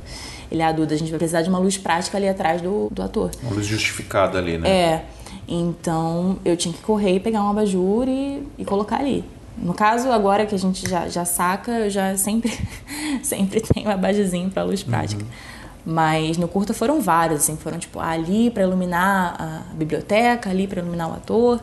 [0.51, 2.88] Ele é a Duda, a gente vai precisar de uma luz prática ali atrás do,
[2.90, 3.31] do ator.
[3.42, 4.68] Uma luz justificada ali, né?
[4.68, 5.05] É.
[5.49, 9.25] Então eu tinha que correr e pegar um abajur e, e colocar ali.
[9.57, 12.53] No caso, agora que a gente já, já saca, eu já sempre,
[13.23, 15.25] sempre tenho um abajurzinho pra luz prática.
[15.85, 20.81] Mas no curta foram vários, assim, foram tipo ali para iluminar a biblioteca, ali para
[20.81, 21.61] iluminar o ator.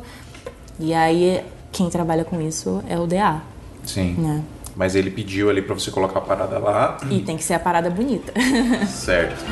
[0.79, 3.41] E aí quem trabalha com isso é o DA,
[3.83, 4.15] Sim.
[4.17, 4.43] né?
[4.75, 6.97] Mas ele pediu ali pra você colocar a parada lá.
[7.09, 8.33] E tem que ser a parada bonita.
[8.87, 9.45] Certo.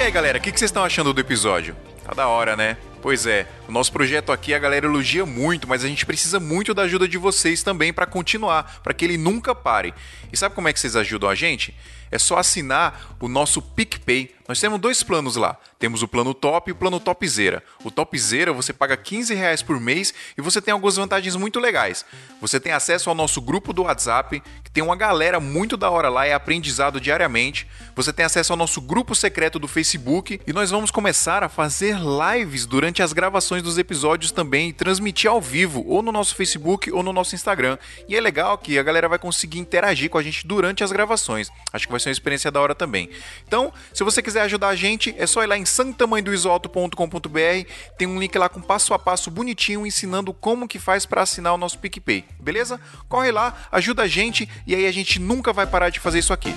[0.00, 1.76] E aí, galera, o que, que vocês estão achando do episódio?
[2.02, 2.78] Tá da hora, né?
[3.02, 6.72] Pois é, o nosso projeto aqui a galera elogia muito, mas a gente precisa muito
[6.72, 9.92] da ajuda de vocês também para continuar, para que ele nunca pare.
[10.32, 11.74] E sabe como é que vocês ajudam a gente?
[12.10, 14.34] É só assinar o nosso PicPay.
[14.48, 15.56] Nós temos dois planos lá.
[15.78, 17.62] Temos o plano top e o plano topzera.
[17.84, 22.04] O topzera você paga 15 reais por mês e você tem algumas vantagens muito legais.
[22.40, 26.08] Você tem acesso ao nosso grupo do WhatsApp, que tem uma galera muito da hora
[26.08, 27.66] lá é aprendizado diariamente.
[27.94, 31.96] Você tem acesso ao nosso grupo secreto do Facebook e nós vamos começar a fazer
[31.96, 36.90] lives durante as gravações dos episódios também e transmitir ao vivo, ou no nosso Facebook
[36.90, 37.78] ou no nosso Instagram.
[38.08, 41.50] E é legal que a galera vai conseguir interagir com a gente durante as gravações.
[41.72, 43.10] Acho que vai ser uma experiência da hora também.
[43.46, 47.70] Então, se você quiser ajudar a gente, é só ir lá em santamanhodoisoalto.com.br.
[47.98, 51.54] Tem um link lá com passo a passo bonitinho ensinando como que faz para assinar
[51.54, 52.24] o nosso PicPay.
[52.40, 52.80] Beleza?
[53.08, 56.32] Corre lá, ajuda a gente e aí a gente nunca vai parar de fazer isso
[56.32, 56.54] aqui.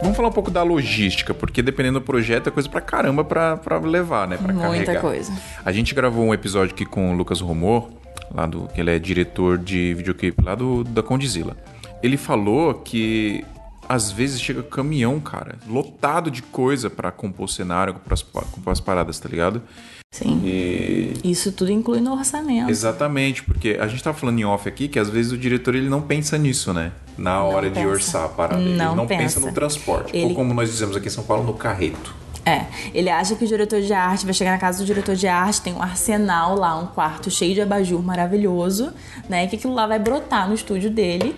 [0.00, 3.56] Vamos falar um pouco da logística, porque dependendo do projeto é coisa pra caramba pra,
[3.56, 4.36] pra levar, né?
[4.36, 5.00] Pra Muita carregar.
[5.00, 5.32] coisa.
[5.64, 7.90] A gente gravou um episódio aqui com o Lucas Romor,
[8.32, 11.56] lá do, que ele é diretor de videoclipe lá do, da Condizila.
[12.02, 13.44] Ele falou que
[13.88, 18.72] às vezes chega caminhão, cara, lotado de coisa pra compor cenário, compor as, pa- compor
[18.72, 19.62] as paradas, tá ligado?
[20.10, 20.40] Sim.
[20.44, 22.70] E Isso tudo inclui no orçamento.
[22.70, 25.88] Exatamente, porque a gente tá falando em off aqui que às vezes o diretor ele
[25.88, 26.92] não pensa nisso, né?
[27.16, 27.88] Na hora de pensa.
[27.88, 28.60] orçar a parada.
[28.60, 29.22] ele Não não pensa.
[29.38, 29.40] pensa.
[29.40, 30.16] no transporte.
[30.16, 32.14] Ele- Ou como nós dizemos aqui em São Paulo, no carreto.
[32.46, 35.26] É, ele acha que o diretor de arte vai chegar na casa do diretor de
[35.26, 38.90] arte, tem um arsenal lá, um quarto cheio de abajur maravilhoso,
[39.28, 39.46] né?
[39.46, 41.36] Que aquilo lá vai brotar no estúdio dele.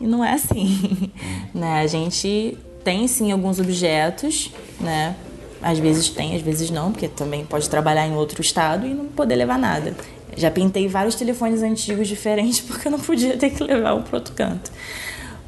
[0.00, 1.10] E não é assim,
[1.54, 1.80] né?
[1.80, 5.16] A gente tem sim alguns objetos, né?
[5.60, 9.06] Às vezes tem, às vezes não, porque também pode trabalhar em outro estado e não
[9.06, 9.94] poder levar nada.
[10.36, 14.16] Já pintei vários telefones antigos diferentes porque eu não podia ter que levar um pro
[14.16, 14.70] outro canto.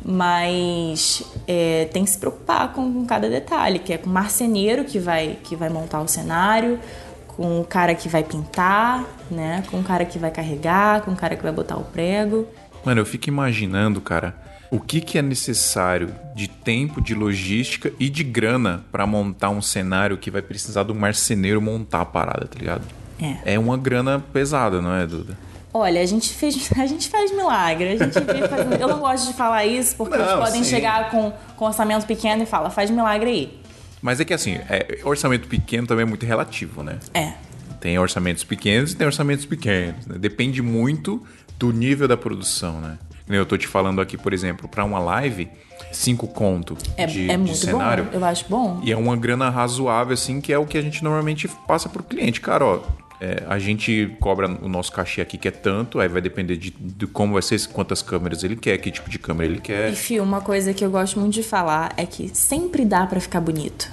[0.04, 4.84] Mas é, tem que se preocupar com, com cada detalhe, que é com o marceneiro
[4.84, 6.80] que vai, que vai montar o cenário,
[7.28, 9.62] com o cara que vai pintar, né?
[9.70, 12.46] Com o cara que vai carregar, com o cara que vai botar o prego.
[12.84, 14.34] Mano, eu fico imaginando, cara,
[14.70, 19.60] o que, que é necessário de tempo, de logística e de grana pra montar um
[19.60, 22.82] cenário que vai precisar do marceneiro montar a parada, tá ligado?
[23.20, 23.54] É.
[23.54, 25.36] É uma grana pesada, não é, Duda?
[25.72, 27.90] Olha, a gente fez, a gente faz milagre.
[27.90, 28.14] A gente
[28.48, 30.70] fazendo- Eu não gosto de falar isso porque eles Não, podem sim.
[30.70, 33.60] chegar com, com orçamento pequeno e fala, faz milagre aí.
[34.00, 36.98] Mas é que assim, é, orçamento pequeno também é muito relativo, né?
[37.12, 37.32] É.
[37.80, 40.06] Tem orçamentos pequenos e tem orçamentos pequenos.
[40.06, 40.16] né?
[40.18, 41.22] Depende muito
[41.60, 42.98] do nível da produção, né?
[43.28, 45.48] Eu tô te falando aqui, por exemplo, pra uma live,
[45.92, 48.04] cinco conto É, de, é de muito cenário.
[48.04, 48.10] bom.
[48.12, 48.80] Eu acho bom.
[48.82, 52.02] E é uma grana razoável, assim, que é o que a gente normalmente passa pro
[52.02, 52.40] cliente.
[52.40, 52.80] Cara, ó,
[53.20, 56.70] é, a gente cobra o nosso cachê aqui que é tanto, aí vai depender de,
[56.70, 59.90] de como vai ser, quantas câmeras ele quer, que tipo de câmera ele quer.
[59.92, 63.20] E Fio, uma coisa que eu gosto muito de falar é que sempre dá pra
[63.20, 63.88] ficar bonito.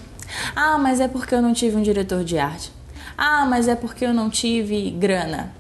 [0.56, 2.72] Ah, mas é porque eu não tive um diretor de arte.
[3.16, 5.52] Ah, mas é porque eu não tive grana.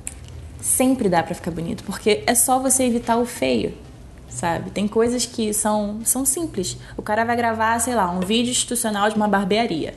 [0.67, 3.73] Sempre dá pra ficar bonito, porque é só você evitar o feio,
[4.27, 4.69] sabe?
[4.69, 6.77] Tem coisas que são, são simples.
[6.97, 9.93] O cara vai gravar, sei lá, um vídeo institucional de uma barbearia.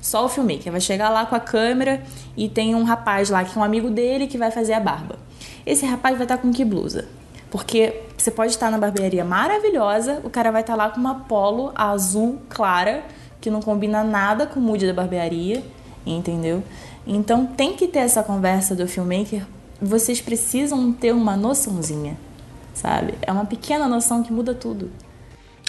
[0.00, 2.02] Só o filmmaker vai chegar lá com a câmera
[2.34, 5.18] e tem um rapaz lá que é um amigo dele que vai fazer a barba.
[5.66, 7.06] Esse rapaz vai estar com que blusa?
[7.50, 11.70] Porque você pode estar na barbearia maravilhosa, o cara vai estar lá com uma polo
[11.74, 13.04] azul clara,
[13.42, 15.62] que não combina nada com o mood da barbearia,
[16.06, 16.64] entendeu?
[17.06, 19.44] Então tem que ter essa conversa do filmmaker.
[19.80, 22.16] Vocês precisam ter uma noçãozinha,
[22.74, 23.14] sabe?
[23.22, 24.90] É uma pequena noção que muda tudo.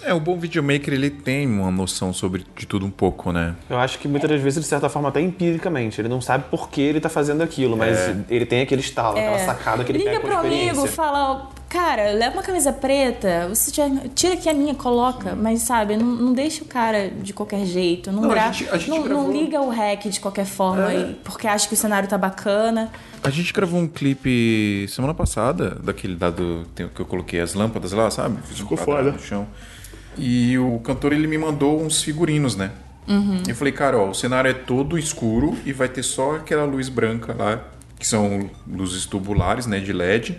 [0.05, 3.55] É, o bom videomaker, ele tem uma noção sobre de tudo um pouco, né?
[3.69, 5.99] Eu acho que muitas das vezes, de certa forma, até empiricamente.
[5.99, 7.97] Ele não sabe por que ele tá fazendo aquilo, mas
[8.29, 10.01] ele tem aquele estalo, aquela sacada que ele É.
[10.05, 14.47] Liga pega com pro amigo, fala, cara, leva uma camisa preta, você tira, tira aqui
[14.47, 18.29] a minha, coloca, mas sabe, não, não deixa o cara de qualquer jeito, não, Não,
[18.29, 21.15] a gra- gente- a gente não, gravou- não liga o rec de qualquer forma, É.
[21.23, 22.91] porque acha que o cenário tá bacana.
[23.23, 27.91] A gente gravou um clipe semana passada, daquele dado tem- que eu coloquei as lâmpadas
[27.91, 28.37] lá, sabe?
[28.37, 29.11] Um Ficou foda.
[29.11, 29.47] no chão.
[30.17, 32.71] E o cantor, ele me mandou uns figurinos, né?
[33.47, 36.89] Eu falei, cara, ó, o cenário é todo escuro e vai ter só aquela luz
[36.89, 37.63] branca lá,
[37.99, 40.37] que são luzes tubulares, né, de LED.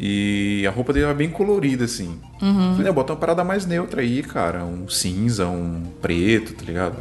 [0.00, 2.18] E a roupa dele era bem colorida, assim.
[2.38, 4.64] Falei, não, bota uma parada mais neutra aí, cara.
[4.64, 6.96] Um cinza, um preto, tá ligado?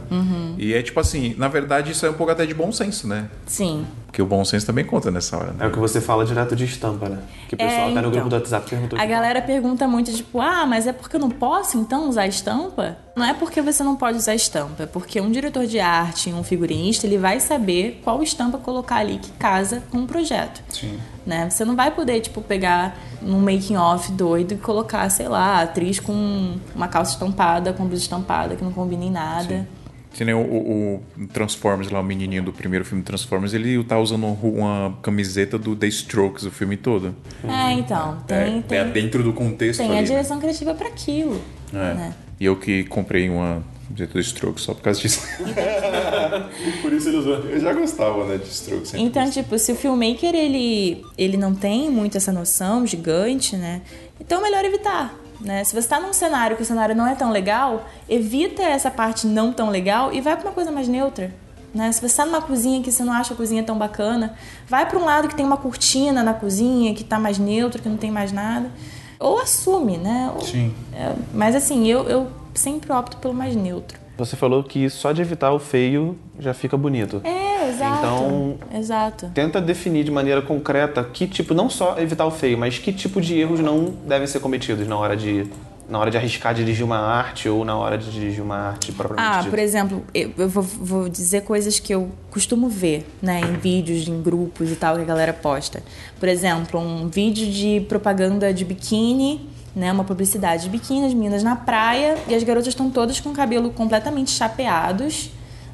[0.57, 3.29] E é tipo assim, na verdade, isso é um pouco até de bom senso, né?
[3.45, 3.85] Sim.
[4.07, 5.65] Porque o bom senso também conta nessa hora, né?
[5.65, 7.19] É o que você fala direto de estampa, né?
[7.47, 8.29] Que o pessoal É, até no grupo então.
[8.29, 8.99] do WhatsApp perguntou.
[8.99, 12.97] A galera pergunta muito, tipo, ah, mas é porque eu não posso então usar estampa?
[13.15, 16.43] Não é porque você não pode usar estampa, é porque um diretor de arte, um
[16.43, 20.63] figurinista, ele vai saber qual estampa colocar ali que casa com o projeto.
[20.69, 20.97] Sim.
[21.27, 21.49] Né?
[21.49, 25.99] Você não vai poder, tipo, pegar num making off doido e colocar, sei lá, atriz
[25.99, 29.67] com uma calça estampada, com blusa estampada, que não combina em nada.
[30.13, 33.99] Que nem o, o- o Transformers lá, o menininho do primeiro filme Transformers, ele tá
[33.99, 37.13] usando uma camiseta do The Strokes o filme todo.
[37.45, 40.07] É, então, tem, é, tem, é dentro do contexto tem ali, a né?
[40.07, 41.41] direção criativa pra aquilo.
[41.73, 41.93] É.
[41.93, 42.13] né?
[42.39, 45.21] E eu que comprei uma camiseta do Strokes só por causa disso.
[46.81, 47.35] por isso ele usou.
[47.35, 48.89] Eu já gostava, né, de Strokes.
[48.89, 49.43] sempre Então, gostei.
[49.43, 53.81] tipo, se o filmmaker ele, ele não tem muito essa noção gigante, né?
[54.19, 55.13] Então é melhor evitar.
[55.39, 55.63] Né?
[55.63, 59.27] Se você tá num cenário que o cenário não é tão legal, evita essa parte
[59.27, 61.31] não tão legal e vai pra uma coisa mais neutra.
[61.75, 61.91] Né?
[61.91, 64.33] Se você tá numa cozinha que você não acha a cozinha tão bacana,
[64.67, 67.87] vai pra um lado que tem uma cortina na cozinha, que tá mais neutro, que
[67.87, 68.71] não tem mais nada.
[69.19, 70.31] Ou assume, né?
[70.33, 70.73] Ou- Sim.
[70.93, 72.27] é, mas assim, eu, eu
[72.57, 73.97] sempre opto pelo mais neutro.
[74.17, 77.21] Você falou que só de evitar o feio já fica bonito.
[77.23, 77.97] É, exato.
[77.99, 79.31] Então- Exato.
[79.33, 83.21] Tenta definir de maneira concreta que tipo, não só evitar o feio, mas que tipo
[83.21, 85.45] de erros não devem ser cometidos na hora de,
[85.87, 89.35] na hora de arriscar dirigir uma arte ou na hora de dirigir uma arte propriamente
[89.35, 89.49] Ah, dita.
[89.51, 94.07] por exemplo, eu, eu vou, vou dizer coisas que eu costumo ver, né, em vídeos,
[94.07, 95.83] em grupos e tal, que a galera posta.
[96.19, 99.47] Por exemplo, um vídeo de propaganda de biquíni,
[99.77, 103.29] né, uma publicidade de biquíni, as meninas na praia e as garotas estão todas com
[103.29, 105.29] o cabelo completamente chapeados,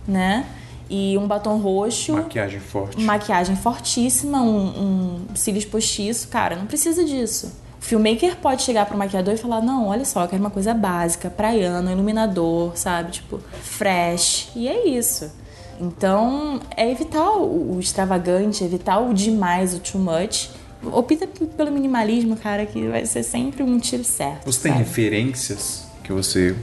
[0.05, 0.45] né,
[0.89, 2.13] e um batom roxo.
[2.13, 3.01] Maquiagem forte.
[3.01, 6.27] Maquiagem fortíssima, um, um cílios postiço.
[6.27, 7.53] Cara, não precisa disso.
[7.79, 10.73] O filmmaker pode chegar pro maquiador e falar: Não, olha só, eu quero uma coisa
[10.73, 13.11] básica, praiano, iluminador, sabe?
[13.11, 14.51] Tipo, fresh.
[14.55, 15.31] E é isso.
[15.79, 20.49] Então, é evitar o, o extravagante, evitar o demais, o too much.
[20.91, 24.45] Opta pelo minimalismo, cara, que vai ser sempre um tiro certo.
[24.45, 24.83] Você tem sabe?
[24.83, 26.55] referências que você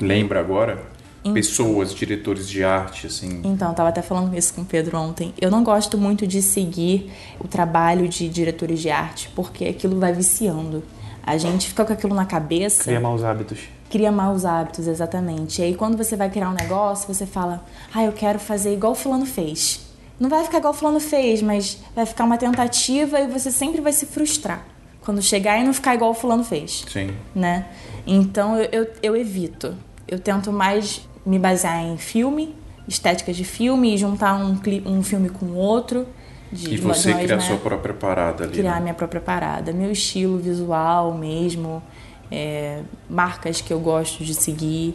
[0.00, 0.90] lembra agora?
[1.32, 3.40] Pessoas, diretores de arte, assim.
[3.44, 5.32] Então, eu tava até falando isso com o Pedro ontem.
[5.40, 10.12] Eu não gosto muito de seguir o trabalho de diretores de arte, porque aquilo vai
[10.12, 10.82] viciando.
[11.22, 13.60] A gente fica com aquilo na cabeça, Cria maus hábitos.
[13.88, 15.60] cria maus hábitos, exatamente.
[15.60, 17.64] E aí, quando você vai criar um negócio, você fala,
[17.94, 19.91] ah, eu quero fazer igual o fulano fez.
[20.20, 23.80] Não vai ficar igual o fulano fez, mas vai ficar uma tentativa e você sempre
[23.80, 24.64] vai se frustrar.
[25.00, 27.10] Quando chegar e não ficar igual o fulano fez Sim.
[27.34, 27.66] né?
[28.06, 29.74] Então eu, eu, eu evito.
[30.06, 32.54] Eu tento mais me basear em filme,
[32.86, 36.06] estéticas de filme e juntar um, cli- um filme com outro.
[36.52, 37.42] De, E você uma- criar né?
[37.42, 38.52] sua própria parada ali.
[38.52, 38.80] Criar né?
[38.82, 41.82] minha própria parada, meu estilo visual mesmo,
[42.30, 44.94] é, marcas que eu gosto de seguir,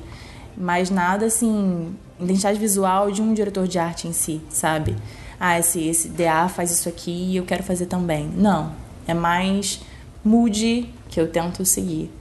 [0.56, 4.96] mas nada assim, identidade visual de um diretor de arte em si, sabe?
[5.40, 8.30] Ah, esse, esse DA faz isso aqui e eu quero fazer também.
[8.36, 8.72] Não,
[9.08, 9.82] é mais
[10.24, 12.12] mood que eu tento seguir.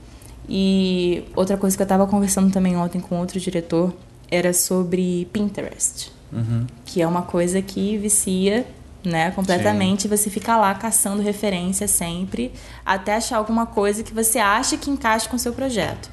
[0.47, 3.93] E outra coisa que eu estava conversando também ontem com outro diretor
[4.29, 6.11] era sobre Pinterest,
[6.85, 8.65] que é uma coisa que vicia
[9.03, 10.07] né, completamente.
[10.07, 12.51] Você fica lá caçando referência sempre
[12.85, 16.09] até achar alguma coisa que você acha que encaixa com o seu projeto.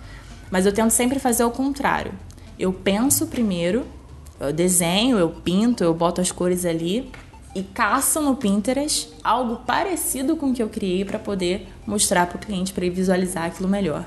[0.51, 2.13] Mas eu tento sempre fazer o contrário.
[2.59, 3.85] Eu penso primeiro,
[4.39, 7.11] eu desenho, eu pinto, eu boto as cores ali
[7.55, 12.37] e caço no Pinterest algo parecido com o que eu criei para poder mostrar para
[12.37, 14.05] o cliente para ele visualizar aquilo melhor.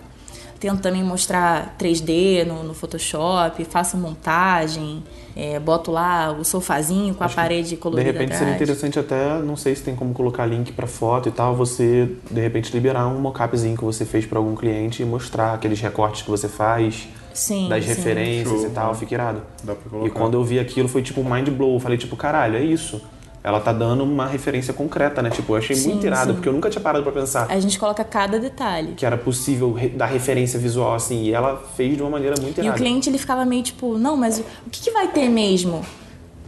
[0.60, 5.04] Tento também mostrar 3D no, no Photoshop, faço montagem,
[5.36, 8.62] é, boto lá o sofazinho com a parede De colorida repente seria atrás.
[8.62, 12.42] interessante até, não sei se tem como colocar link pra foto e tal, você de
[12.42, 16.30] repente liberar um mockupzinho que você fez pra algum cliente e mostrar aqueles recortes que
[16.30, 17.08] você faz,
[17.38, 17.90] Sim, das sim.
[17.90, 18.68] referências Show.
[18.68, 19.42] e tal, fica irado.
[19.64, 22.58] Dá pra E quando eu vi aquilo foi tipo mind blow, eu falei tipo, caralho,
[22.58, 23.00] é isso.
[23.44, 25.30] Ela tá dando uma referência concreta, né?
[25.30, 26.34] Tipo, eu achei Sim, muito irado, sim.
[26.34, 28.94] porque eu nunca tinha parado pra pensar A gente coloca cada detalhe.
[28.98, 32.58] que era possível re- dar referência visual assim, e ela fez de uma maneira muito
[32.58, 32.78] E o irada.
[32.78, 35.82] cliente ele ficava meio tipo, não, mas o, o que, que vai ter mesmo?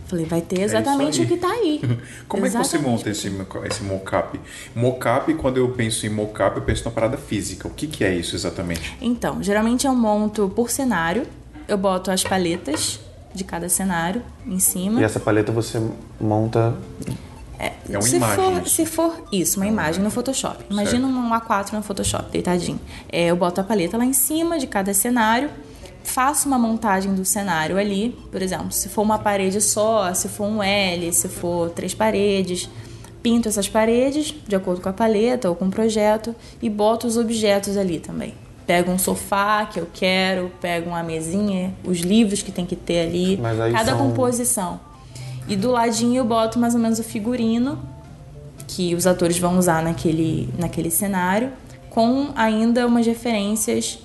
[0.09, 1.25] Falei, vai ter exatamente aí.
[1.25, 1.79] o que tá aí.
[2.27, 2.89] Como é que você Exatamente.
[2.89, 3.31] monta esse,
[3.65, 4.39] esse mocap?
[4.75, 7.67] Mocap, quando eu penso em mocap, eu penso na parada física.
[7.67, 8.97] O que, que é isso exatamente?
[8.99, 11.27] Então, geralmente eu monto por cenário,
[11.67, 12.99] eu boto as paletas
[13.35, 14.99] de cada cenário em cima.
[14.99, 15.79] E essa paleta você
[16.19, 16.73] monta
[17.59, 18.55] É uma se imagem.
[18.55, 20.65] For, se for isso, uma imagem no Photoshop.
[20.71, 22.79] Imagina um A4 no Photoshop, deitadinho.
[23.11, 25.51] É, eu boto a paleta lá em cima de cada cenário,
[26.03, 30.45] faço uma montagem do cenário ali, por exemplo, se for uma parede só, se for
[30.45, 32.69] um L, se for três paredes,
[33.21, 37.17] pinto essas paredes de acordo com a paleta ou com o projeto e boto os
[37.17, 38.33] objetos ali também.
[38.65, 43.07] Pego um sofá que eu quero, pego uma mesinha, os livros que tem que ter
[43.07, 43.37] ali,
[43.73, 44.79] cada são- composição.
[45.47, 47.79] E do ladinho eu boto mais ou menos o figurino
[48.67, 51.51] que os atores vão usar naquele, naquele cenário,
[51.89, 53.97] com ainda umas referências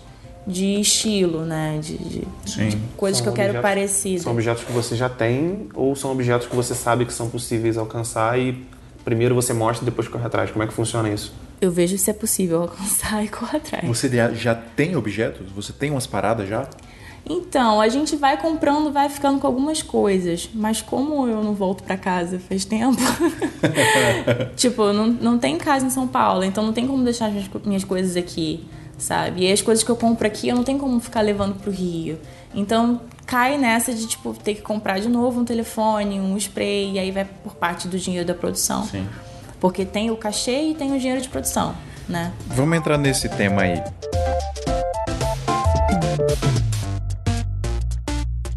[0.47, 1.78] de estilo, né?
[1.82, 2.68] De, de- Sim.
[2.68, 4.22] de coisas que eu São quero objetos- parecidas.
[4.22, 7.76] São objetos que você já tem ou são objetos que você sabe que são possíveis
[7.78, 8.64] alcançar e
[9.05, 10.51] primeiro você mostra e depois corre atrás?
[10.51, 11.32] Como é que funciona isso?
[11.61, 13.86] Eu vejo se é possível alcançar e correr atrás.
[13.88, 15.51] Você já- tem objetos?
[15.53, 16.68] Você tem umas paradas já?
[17.26, 20.51] Então, a gente vai comprando, vai ficando com algumas coisas.
[20.53, 23.01] Mas como eu não volto pra casa faz tempo.
[24.57, 27.49] tipo, não, não tem casa em São Paulo, então não tem como deixar as minhas,
[27.64, 28.64] minhas coisas aqui,
[28.99, 29.47] sabe?
[29.47, 32.18] E as coisas que eu compro aqui, eu não tenho como ficar levando pro Rio.
[32.55, 36.99] Então, cai nessa de, tipo, ter que comprar de novo um telefone, um spray, e
[36.99, 38.86] aí vai por parte do dinheiro da produção.
[38.86, 39.07] Sim.
[39.61, 41.74] Porque tem o cachê e tem o dinheiro de produção,
[42.09, 42.32] né?
[42.49, 43.82] Vamos entrar nesse tema aí.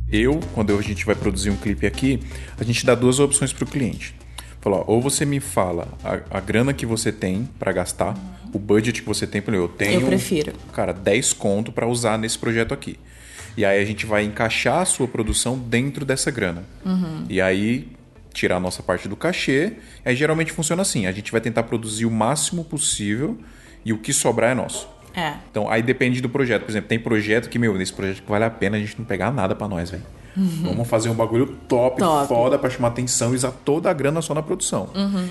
[0.10, 2.22] Eu, quando a gente vai produzir um clipe aqui,
[2.58, 4.16] a gente dá duas opções para o cliente.
[4.62, 8.16] Fala, ó, ou você me fala a, a grana que você tem para gastar,
[8.58, 10.52] o budget que você tem, por exemplo, eu tenho, Eu prefiro.
[10.74, 12.98] cara, 10 conto para usar nesse projeto aqui.
[13.56, 16.64] E aí a gente vai encaixar a sua produção dentro dessa grana.
[17.30, 17.88] E aí
[18.34, 19.74] tirar a nossa parte do cachê.
[20.06, 23.38] Aí geralmente funciona assim, a gente vai tentar produzir o máximo possível
[23.84, 24.88] e o que sobrar é nosso.
[25.16, 25.34] É.
[25.50, 26.64] Então, aí depende do projeto.
[26.64, 29.06] Por exemplo, tem projeto que, meu, nesse projeto que vale a pena a gente não
[29.06, 30.04] pegar nada pra nós, velho.
[30.62, 32.28] Vamos fazer um bagulho top, Top.
[32.28, 34.90] foda pra chamar atenção e usar toda a grana só na produção.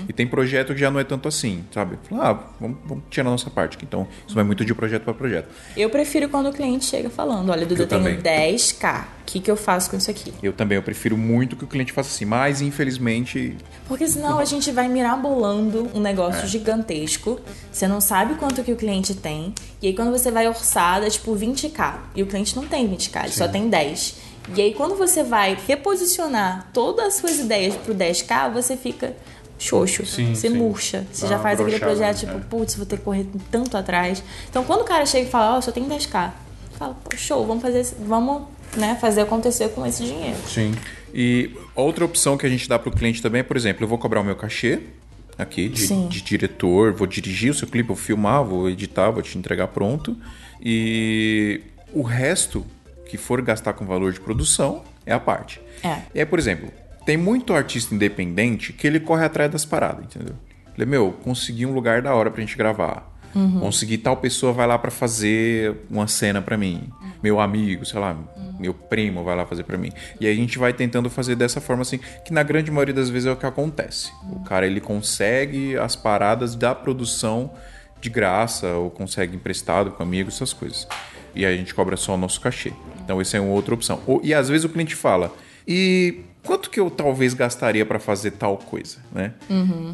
[0.09, 1.97] E tem projeto que já não é tanto assim, sabe?
[2.09, 3.77] Fala, Ah, vamos, vamos tirar a nossa parte.
[3.83, 5.47] Então, isso vai muito de projeto pra projeto.
[5.77, 8.19] Eu prefiro quando o cliente chega falando, olha, Duda, Eu eu tenho também.
[8.55, 10.33] 10k, o que, que eu faço com isso aqui?
[10.43, 13.55] Eu também, eu prefiro muito que o cliente faça assim, mas infelizmente.
[13.87, 17.39] Porque senão a gente vai mirabolando um negócio gigantesco,
[17.71, 21.09] você não sabe quanto que o cliente tem, e aí quando você vai orçar, é
[21.09, 24.26] tipo 20k, e o cliente não tem 20k, ele só tem 10.
[24.55, 29.15] E aí quando você vai reposicionar todas as suas ideias pro 10k, você fica
[29.59, 30.57] xoxo, Sim, você sim.
[30.57, 32.33] murcha, você Dá já faz aquele projeto né?
[32.33, 34.23] tipo, putz, vou ter que correr tanto atrás.
[34.49, 36.31] Então quando o cara chega e fala, ó, eu só tenho 10k,
[36.77, 38.43] fala, show, vamos fazer, vamos,
[38.75, 40.37] né, fazer acontecer com esse dinheiro.
[40.47, 40.73] Sim.
[41.13, 43.97] E outra opção que a gente dá pro cliente também é, por exemplo, eu vou
[43.97, 44.79] cobrar o meu cachê
[45.37, 49.37] aqui de, de diretor, vou dirigir o seu clipe, vou filmar, vou editar, vou te
[49.37, 50.15] entregar pronto.
[50.61, 51.61] E
[51.93, 52.65] o resto
[53.07, 55.61] que for gastar com valor de produção é a parte.
[55.83, 56.01] É.
[56.13, 56.71] E aí, por exemplo,
[57.05, 60.35] tem muito artista independente que ele corre atrás das paradas, entendeu?
[60.75, 63.17] Ele, meu, consegui um lugar da hora pra gente gravar.
[63.59, 66.89] Consegui tal pessoa vai lá pra fazer uma cena pra mim.
[67.21, 68.17] Meu amigo, sei lá,
[68.59, 69.91] meu primo vai lá fazer pra mim.
[70.19, 73.09] E aí a gente vai tentando fazer dessa forma assim, que na grande maioria das
[73.09, 74.11] vezes é o que acontece.
[74.31, 77.51] O cara ele consegue as paradas da produção
[78.01, 80.87] de graça ou consegue emprestado com amigos, essas coisas.
[81.37, 82.73] E a gente cobra só o nosso cachê.
[83.03, 84.01] Então essa é uma outra opção.
[84.05, 85.33] Ou- E às vezes o cliente fala:
[85.67, 89.33] "E quanto que eu talvez gastaria para fazer tal coisa, né?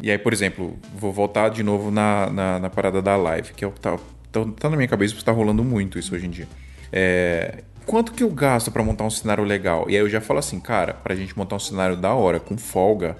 [0.02, 3.64] E aí, por exemplo, vou voltar de novo na, na, na parada da live, que
[3.64, 3.96] é o que tá,
[4.32, 6.48] tá, tá na minha cabeça, porque tá rolando muito isso hoje em dia.
[6.92, 9.86] É, quanto que eu gasto para montar um cenário legal?
[9.88, 12.56] E aí eu já falo assim, cara, pra gente montar um cenário da hora, com
[12.56, 13.16] folga,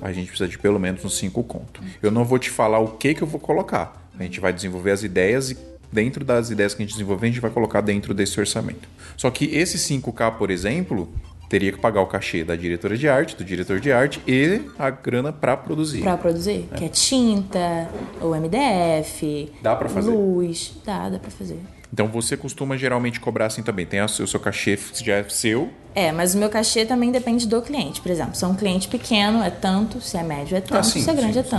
[0.00, 1.82] a gente precisa de pelo menos uns 5 conto.
[2.02, 4.00] Eu não vou te falar o que que eu vou colocar.
[4.18, 5.58] A gente vai desenvolver as ideias e
[5.92, 8.88] dentro das ideias que a gente desenvolver, a gente vai colocar dentro desse orçamento.
[9.16, 11.08] Só que esse 5K, por exemplo,
[11.48, 14.88] teria que pagar o cachê da diretora de arte, do diretor de arte e a
[14.88, 16.00] grana para produzir.
[16.00, 17.88] Pra produzir, que é tinta,
[18.22, 20.10] o MDF, Dá pra fazer?
[20.10, 21.58] luz, dá, dá pra fazer.
[21.92, 23.84] Então você costuma geralmente cobrar assim também.
[23.84, 25.68] Tem o seu cachê que já é seu.
[25.94, 28.00] É, mas o meu cachê também depende do cliente.
[28.00, 30.82] Por exemplo, se é um cliente pequeno é tanto, se é médio é tanto, Ah,
[30.82, 31.50] sim, se é grande sim, é sim.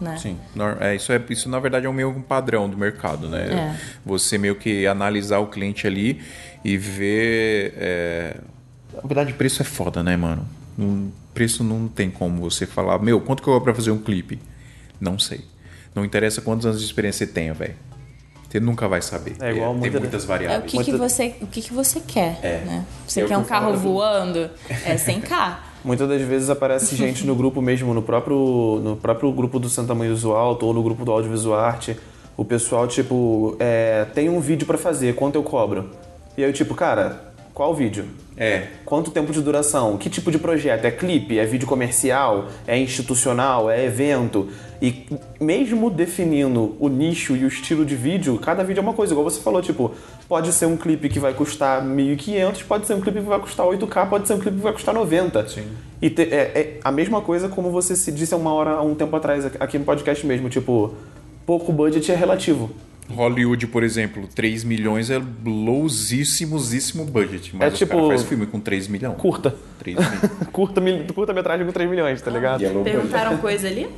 [0.00, 0.16] Né?
[0.16, 0.38] Sim.
[0.80, 3.74] É, isso, é, isso na verdade é o meio um padrão do mercado, né?
[3.74, 3.76] É.
[4.06, 6.22] Você meio que analisar o cliente ali
[6.64, 7.74] e ver.
[7.76, 8.36] é,
[8.94, 10.46] Na verdade, preço é foda, né, mano?
[10.78, 13.98] Um preço não tem como você falar, meu, quanto que eu vou pra fazer um
[13.98, 14.38] clipe?
[15.00, 15.40] Não sei.
[15.94, 17.74] Não interessa quantos anos de experiência você tenha, velho.
[18.48, 19.34] Você nunca vai saber.
[19.40, 20.70] É igual tem muita- muitas É o variáveis.
[20.72, 22.62] que, que você, o que, que você quer, É.
[22.64, 22.86] né?
[23.06, 23.78] Você É quer que um carro falo.
[23.78, 24.50] voando?
[24.86, 25.58] É 100k.
[25.84, 29.94] Muitas das vezes aparece gente no grupo mesmo, no próprio, no próprio grupo do Santa
[29.94, 31.96] Mãe Visual ou no grupo do Audiovisual Arte.
[32.36, 35.90] O pessoal, tipo, é, tem um vídeo pra fazer, quanto eu cobro?
[36.36, 37.27] E aí eu, tipo, cara,
[37.58, 38.04] Qual vídeo?
[38.36, 38.68] É.
[38.84, 39.96] Quanto tempo de duração?
[39.98, 40.84] Que tipo de projeto?
[40.84, 41.40] É clipe?
[41.40, 42.46] É vídeo comercial?
[42.68, 43.68] É institucional?
[43.68, 44.46] É evento?
[44.80, 45.04] E
[45.40, 49.12] mesmo definindo o nicho e o estilo de vídeo, cada vídeo é uma coisa.
[49.12, 49.90] Igual você falou, tipo,
[50.28, 53.66] pode ser um clipe que vai custar 1.500, pode ser um clipe que vai custar
[53.66, 55.48] 8K, pode ser um clipe que vai custar 90.
[55.48, 55.66] Sim.
[56.00, 59.16] E te- é, é a mesma coisa como você se disse uma hora, um tempo
[59.16, 60.48] atrás, aqui no podcast mesmo.
[60.48, 60.94] Tipo,
[61.44, 62.70] pouco budget é relativo.
[63.10, 67.54] Hollywood, por exemplo, 3 milhões é lowzíssimosíssimo budget.
[67.56, 69.16] Mas É tipo- cara faz filme com 3 milhões.
[69.18, 69.54] Curta.
[69.78, 70.20] 3 milhões.
[70.52, 72.60] Curta, mil- curta-metragem com 3 milhões, tá ligado?
[72.84, 73.88] Perguntaram coisa ali?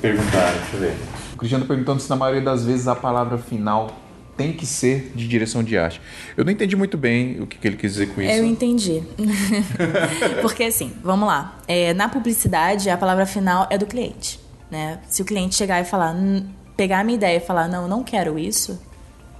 [0.00, 0.94] Perguntaram, deixa eu ver.
[1.34, 3.98] O Cristiano perguntando se na maioria das vezes a palavra final
[4.36, 6.00] tem que ser de direção de arte.
[6.36, 8.30] Eu não entendi muito bem o que, que ele quis dizer com isso.
[8.30, 9.02] Eu entendi.
[10.40, 11.58] Porque assim, vamos lá.
[11.66, 14.38] É, na publicidade, a palavra final é do cliente.
[14.70, 15.00] Né?
[15.08, 16.44] Se o cliente chegar e falar, "Hum",
[16.78, 18.80] pegar a minha ideia e falar, não, não quero isso,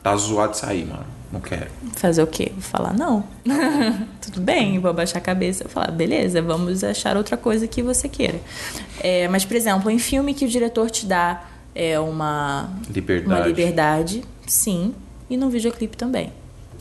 [0.03, 1.05] Tá zoado de sair, mano.
[1.31, 1.67] Não quero.
[1.97, 2.51] fazer o quê?
[2.55, 3.23] Vou falar, não.
[4.23, 8.09] Tudo bem, vou abaixar a cabeça e falar, beleza, vamos achar outra coisa que você
[8.09, 8.41] queira.
[9.01, 13.41] É, mas, por exemplo, em filme que o diretor te dá é, uma, Liberdade.
[13.41, 14.95] uma liberdade, sim,
[15.29, 16.33] e no videoclipe também.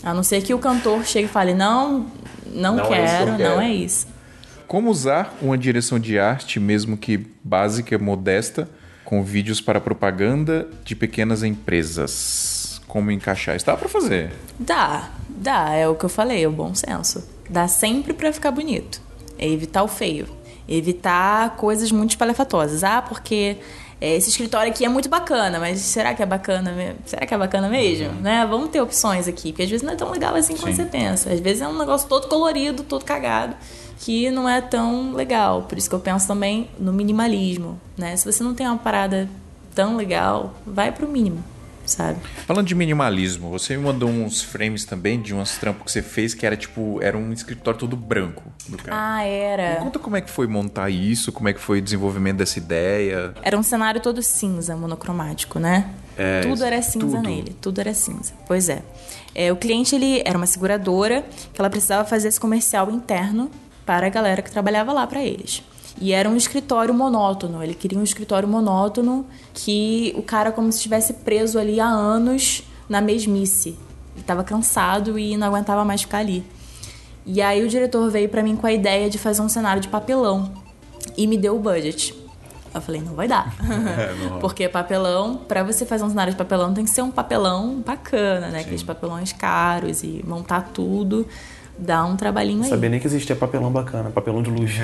[0.01, 2.05] A não ser que o cantor chegue e fale, não,
[2.45, 3.49] não, Não é que quero, quero.
[3.55, 4.07] não é isso.
[4.67, 8.69] Como usar uma direção de arte, mesmo que básica, modesta,
[9.07, 12.81] com vídeos para propaganda de pequenas empresas?
[12.89, 13.55] Como encaixar?
[13.55, 14.33] Isso dá pra fazer.
[14.59, 17.25] Dá, dá, é o que eu falei, é o bom senso.
[17.49, 19.01] Dá sempre pra ficar bonito.
[19.39, 20.27] É evitar o feio.
[20.67, 22.83] Evitar coisas muito espalhafatosas.
[22.83, 23.55] Ah, porque
[24.01, 26.99] é, esse escritório aqui é muito bacana, mas será que é bacana mesmo?
[27.05, 28.11] Será que é bacana mesmo?
[28.21, 28.45] Né?
[28.45, 31.31] Vamos ter opções aqui, porque às vezes não é tão legal assim como você pensa.
[31.31, 33.55] Às vezes é um negócio todo colorido, todo cagado,
[33.99, 35.63] que não é tão legal.
[35.63, 38.15] Por isso que eu penso também no minimalismo, né?
[38.15, 39.27] Se você não tem uma parada
[39.73, 41.43] tão legal, vai pro mínimo,
[41.85, 42.19] sabe?
[42.45, 46.33] Falando de minimalismo, você me mandou uns frames também de umas trampos que você fez
[46.33, 48.95] que era tipo, era um escritório todo branco do cara.
[49.17, 49.75] Ah, era.
[49.75, 52.57] Me Conta como é que foi montar isso, como é que foi o desenvolvimento dessa
[52.57, 53.33] ideia.
[53.41, 55.89] Era um cenário todo cinza, monocromático, né?
[56.17, 57.21] É, tudo era cinza tudo.
[57.29, 58.33] nele, tudo era cinza.
[58.47, 58.81] Pois é.
[59.35, 61.23] É, O cliente ele era uma seguradora
[61.53, 63.51] que ela precisava fazer esse comercial interno
[63.87, 65.63] para a galera que trabalhava lá para eles.
[65.99, 67.63] E era um escritório monótono.
[67.63, 72.63] Ele queria um escritório monótono que o cara como se estivesse preso ali há anos
[72.87, 73.69] na mesmice.
[74.13, 76.45] Ele estava cansado e não aguentava mais ficar ali.
[77.25, 79.87] E aí o diretor veio pra mim com a ideia de fazer um cenário de
[79.87, 80.51] papelão
[81.17, 82.13] e me deu o budget.
[82.73, 83.55] Eu falei, não vai dar.
[84.39, 88.49] Porque papelão, pra você fazer um cenário de papelão, tem que ser um papelão bacana,
[88.49, 88.59] né?
[88.59, 91.25] Aqueles papelões caros e montar tudo
[91.77, 92.69] dá um trabalhinho aí.
[92.69, 94.79] Sabia nem que existia papelão bacana, papelão de luxo.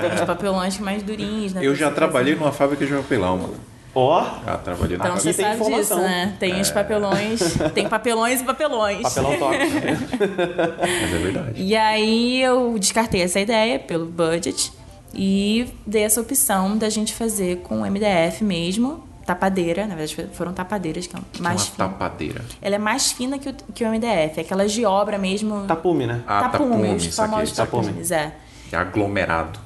[0.00, 1.64] Tem os papelões mais durinhos, né?
[1.64, 3.54] Eu já trabalhei numa fábrica de papelão, mano.
[3.98, 6.34] Ó, Já trabalhei na Então você sabe disso, né?
[6.38, 7.40] Tem os papelões,
[7.72, 9.00] tem papelões e papelões.
[9.02, 9.56] papelão top.
[9.56, 11.52] Mas é verdade.
[11.62, 14.70] E aí eu descartei essa ideia pelo budget
[15.14, 21.06] e dei essa opção da gente fazer com MDF mesmo, tapadeira, na verdade foram tapadeiras
[21.06, 21.88] que é mais uma fina.
[21.88, 22.44] tapadeira.
[22.62, 25.64] Ela é mais fina que o, que o MDF, aquelas de obra mesmo.
[25.66, 26.22] Tapume, né?
[26.26, 27.86] Ah, tapume, isso aqui, famosos tapume.
[27.86, 28.34] tapumes, é.
[28.72, 29.58] É aglomerado.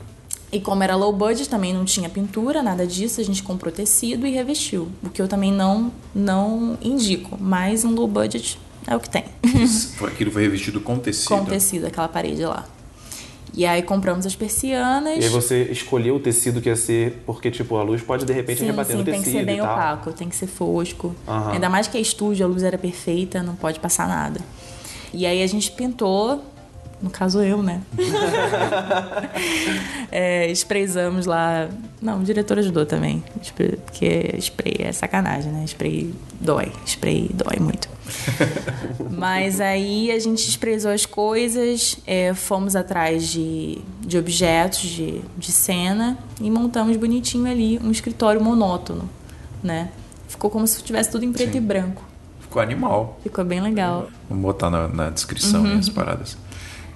[0.52, 4.26] E como era low budget, também não tinha pintura, nada disso, a gente comprou tecido
[4.26, 4.88] e revestiu.
[5.02, 9.24] O que eu também não, não indico, mas um low budget é o que tem.
[9.96, 11.28] Foi- Aquilo foi revestido com tecido.
[11.28, 12.64] Com tecido, aquela parede lá.
[13.60, 15.18] E aí compramos as persianas.
[15.18, 18.32] E aí você escolheu o tecido que ia ser, porque, tipo, a luz pode de
[18.32, 21.14] repente Sim, rebater sim, no tem tecido que ser bem opaco, tem que ser fosco.
[21.28, 21.52] Aham.
[21.52, 24.40] Ainda mais que é estúdio, a luz era perfeita, não pode passar nada.
[25.12, 26.42] E aí a gente pintou,
[27.02, 27.80] no caso eu, né?
[30.10, 31.68] é, sprayzamos lá.
[32.00, 33.22] Não, o diretor ajudou também.
[33.54, 35.64] Porque spray é sacanagem, né?
[35.66, 36.72] Spray dói.
[36.86, 37.88] Spray dói muito.
[39.10, 45.52] Mas aí a gente sprayzou as coisas, é, fomos atrás de, de objetos de, de
[45.52, 49.08] cena e montamos bonitinho ali um escritório monótono,
[49.62, 49.90] né?
[50.28, 51.58] Ficou como se tivesse tudo em preto Sim.
[51.58, 52.02] e branco.
[52.40, 53.18] Ficou animal.
[53.22, 54.08] Ficou bem legal.
[54.28, 55.78] Vamos botar na, na descrição Uhum.
[55.78, 56.36] as paradas.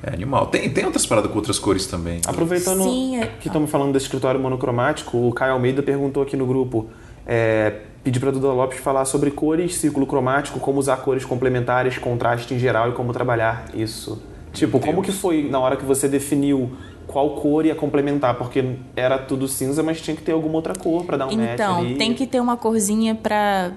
[0.06, 0.46] É animal.
[0.46, 2.20] Tem, tem outras paradas com outras cores também.
[2.26, 6.44] Aproveitando Sim, é- que estamos falando desse escritório monocromático, o Caio Almeida perguntou aqui no
[6.46, 6.90] grupo,
[7.26, 12.52] é, pediu para Duda Lopes falar sobre cores, círculo cromático, como usar cores complementares, contraste
[12.52, 14.22] em geral e como trabalhar isso.
[14.52, 16.70] Tipo, como que foi na hora que você definiu
[17.06, 18.34] qual cor ia complementar?
[18.34, 21.54] Porque era tudo cinza, mas tinha que ter alguma outra cor para dar um match
[21.54, 23.72] Então, tem que ter uma corzinha pra,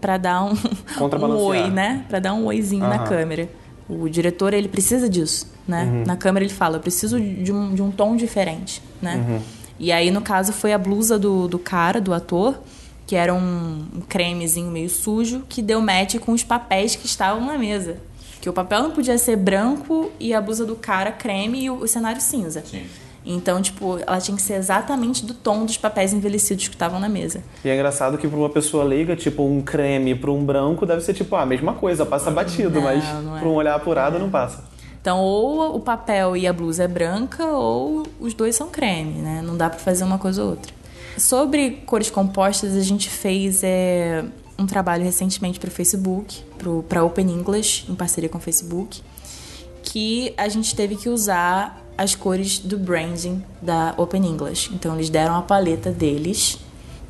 [0.00, 2.04] pra dar um, um oi, né?
[2.08, 3.48] Pra dar um oizinho na câmera.
[3.90, 5.84] O diretor, ele precisa disso, né?
[5.84, 6.04] Uhum.
[6.06, 9.16] Na câmera ele fala, eu preciso de um, de um tom diferente, né?
[9.16, 9.40] Uhum.
[9.78, 12.60] E aí, no caso, foi a blusa do, do cara, do ator,
[13.06, 17.44] que era um, um cremezinho meio sujo, que deu match com os papéis que estavam
[17.44, 17.96] na mesa.
[18.40, 21.76] Que o papel não podia ser branco e a blusa do cara creme e o,
[21.76, 22.62] o cenário cinza.
[22.64, 22.84] Sim.
[23.24, 27.08] Então, tipo, ela tinha que ser exatamente do tom dos papéis envelhecidos que estavam na
[27.08, 27.42] mesa.
[27.64, 31.02] E é engraçado que pra uma pessoa leiga, tipo, um creme pra um branco deve
[31.02, 33.40] ser tipo ah, a mesma coisa, passa batido, Não, mas não é.
[33.40, 34.64] pra um olhar apurado não passa.
[35.00, 39.42] Então, ou o papel e a blusa é branca, ou os dois são creme, né?
[39.42, 40.72] Não dá pra fazer uma coisa ou outra.
[41.16, 44.24] Sobre cores compostas, a gente fez é,
[44.58, 49.02] um trabalho recentemente pro Facebook, pro, pra Open English, em parceria com o Facebook,
[49.82, 54.72] que a gente teve que usar as cores do branding da Open English.
[54.72, 56.58] Então, eles deram a paleta deles,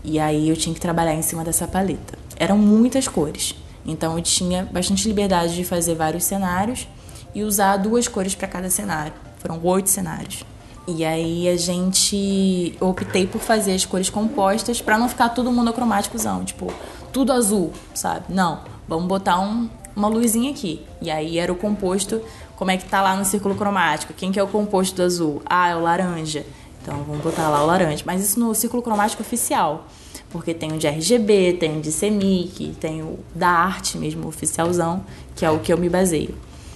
[0.03, 2.19] e aí eu tinha que trabalhar em cima dessa paleta.
[2.37, 3.55] Eram muitas cores,
[3.87, 6.89] então eu tinha bastante liberdade de fazer vários cenários
[7.33, 9.13] e usar duas cores para cada cenário.
[9.39, 10.45] Foram oito cenários.
[10.89, 16.45] E aí a gente optei por fazer as cores compostas para não ficar todo monocromáticozão,
[16.45, 16.67] tipo,
[17.13, 18.25] tudo azul, sabe?
[18.29, 20.85] Não, vamos botar um, uma luzinha aqui.
[21.01, 22.21] E aí era o composto,
[22.61, 24.13] como é que tá lá no círculo cromático?
[24.13, 25.41] Quem que é o composto do azul?
[25.47, 26.45] Ah, é o laranja.
[26.83, 28.03] Então vamos botar lá o laranja.
[28.05, 29.89] Mas isso no círculo cromático oficial.
[30.29, 35.03] Porque tem o de RGB, tem o de CMYK, tem o da arte mesmo, oficialzão,
[35.35, 36.35] que é o que eu me baseio.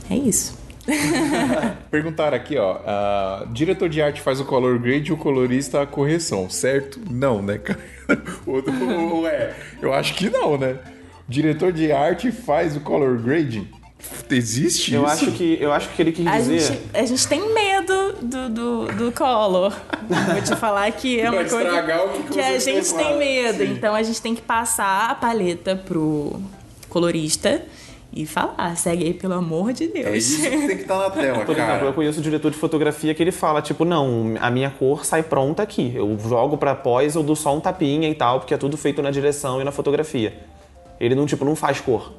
[0.08, 0.56] É isso.
[1.90, 2.78] Perguntaram aqui, ó.
[2.86, 6.98] ah, diretor de arte faz o color grade e o colorista a correção, certo?
[7.10, 7.78] Não, né, cara?
[8.46, 8.72] Outro,
[9.26, 10.78] é, eu acho que não, né?
[11.28, 13.70] Diretor de arte faz o color grade?
[14.30, 15.12] Existe Eu isso?
[15.12, 16.58] acho que eu acho que ele quis A dizer.
[16.60, 19.72] gente, a gente tem medo do, do, do color.
[20.32, 23.12] Vou te falar que é uma coisa estragar o que que que a gente tem
[23.12, 23.16] lá.
[23.18, 23.58] medo.
[23.58, 23.72] Sim.
[23.72, 26.40] Então a gente tem que passar a paleta pro
[26.88, 27.62] colorista
[28.16, 30.06] e falar, segue aí, pelo amor de Deus.
[30.06, 31.92] É isso que tem que estar na tela, Por exemplo, eu cara.
[31.92, 35.62] conheço um diretor de fotografia que ele fala, tipo, não, a minha cor sai pronta
[35.64, 35.92] aqui.
[35.94, 39.02] Eu jogo pra pós, eu dou só um tapinha e tal, porque é tudo feito
[39.02, 40.32] na direção e na fotografia.
[41.00, 42.12] Ele não, tipo, não faz cor.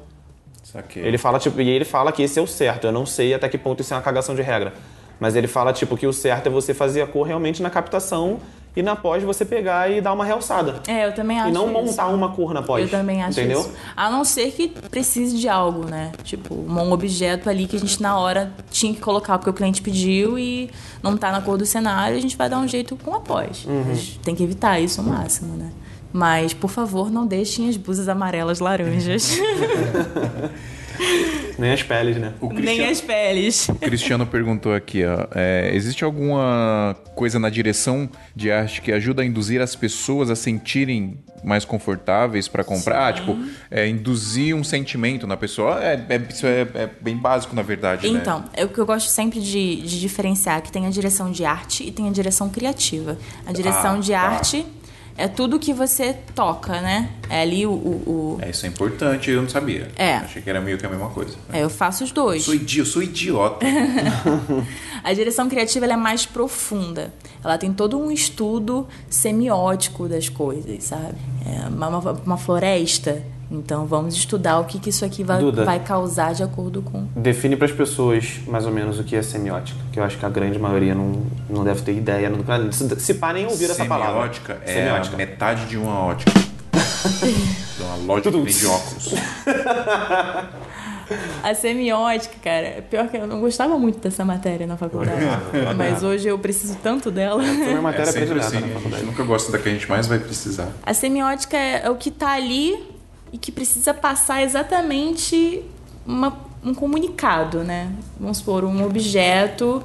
[0.76, 1.02] Saquei.
[1.04, 2.86] Ele fala, tipo, e ele fala que esse é o certo.
[2.86, 4.74] Eu não sei até que ponto isso é uma cagação de regra.
[5.18, 8.38] Mas ele fala, tipo, que o certo é você fazer a cor realmente na captação
[8.76, 10.82] e na pós você pegar e dar uma realçada.
[10.86, 11.72] É, eu também acho E não isso.
[11.72, 12.82] montar uma cor na pós.
[12.82, 13.60] Eu também acho Entendeu?
[13.60, 13.72] isso.
[13.96, 16.12] A não ser que precise de algo, né?
[16.22, 19.80] Tipo, um objeto ali que a gente na hora tinha que colocar porque o cliente
[19.80, 20.70] pediu e
[21.02, 23.64] não tá na cor do cenário, a gente vai dar um jeito com a pós.
[23.64, 23.96] Uhum.
[24.22, 25.70] Tem que evitar isso ao máximo, né?
[26.16, 29.38] Mas, por favor, não deixem as blusas amarelas laranjas.
[31.58, 32.34] Nem as peles, né?
[32.40, 33.68] O Nem Cristiano, as peles.
[33.70, 35.26] o Cristiano perguntou aqui, ó.
[35.34, 40.36] é, existe alguma coisa na direção de arte que ajuda a induzir as pessoas a
[40.36, 43.08] sentirem mais confortáveis para comprar?
[43.08, 43.38] Ah, tipo,
[43.70, 45.82] é, induzir um sentimento na pessoa.
[45.82, 48.18] É, é- isso é, é bem básico, na verdade, né?
[48.18, 51.44] Então, é o que eu gosto sempre de, de diferenciar, que tem a direção de
[51.44, 53.16] arte e tem a direção criativa.
[53.46, 54.20] A direção Ah, de tá.
[54.20, 54.66] arte
[55.18, 57.10] é tudo que você toca, né?
[57.28, 59.90] É ali o- o- o É, isso é importante, eu não sabia.
[59.96, 60.16] É.
[60.16, 61.34] Achei que era meio que a mesma coisa.
[61.52, 62.42] É, eu faço os dois.
[62.44, 62.54] Sou
[62.84, 63.64] sou idiota.
[65.02, 67.12] A direção criativa é mais profunda.
[67.44, 71.14] Ela tem todo um estudo semiótico das coisas, sabe?
[71.46, 73.22] É uma- uma floresta.
[73.50, 75.64] Então vamos estudar o que, que isso aqui vai, Duda.
[75.64, 77.06] vai causar de acordo com.
[77.14, 80.26] Define para as pessoas mais ou menos o que é semiótica, que eu acho que
[80.26, 82.28] a grande maioria não, não deve ter ideia.
[82.28, 84.14] Não, se, se pá, nem ouvir essa palavra.
[84.14, 85.14] Semiótica é Semiótica.
[85.14, 86.32] a metade de uma ótica.
[87.22, 89.14] de uma loja que vende óculos.
[91.40, 95.20] A semiótica, cara, é pior que eu não gostava muito dessa matéria na faculdade.
[95.76, 97.40] mas hoje eu preciso tanto dela.
[97.44, 99.04] Foi minha É matéria sempre predileta assim, na a gente faculdade.
[99.04, 100.68] nunca gosta da que a gente mais vai precisar.
[100.84, 102.95] A semiótica é, é o que tá ali
[103.36, 105.62] e que precisa passar exatamente
[106.06, 106.34] uma-
[106.64, 107.92] um comunicado, né?
[108.18, 109.82] Vamos supor, um objeto,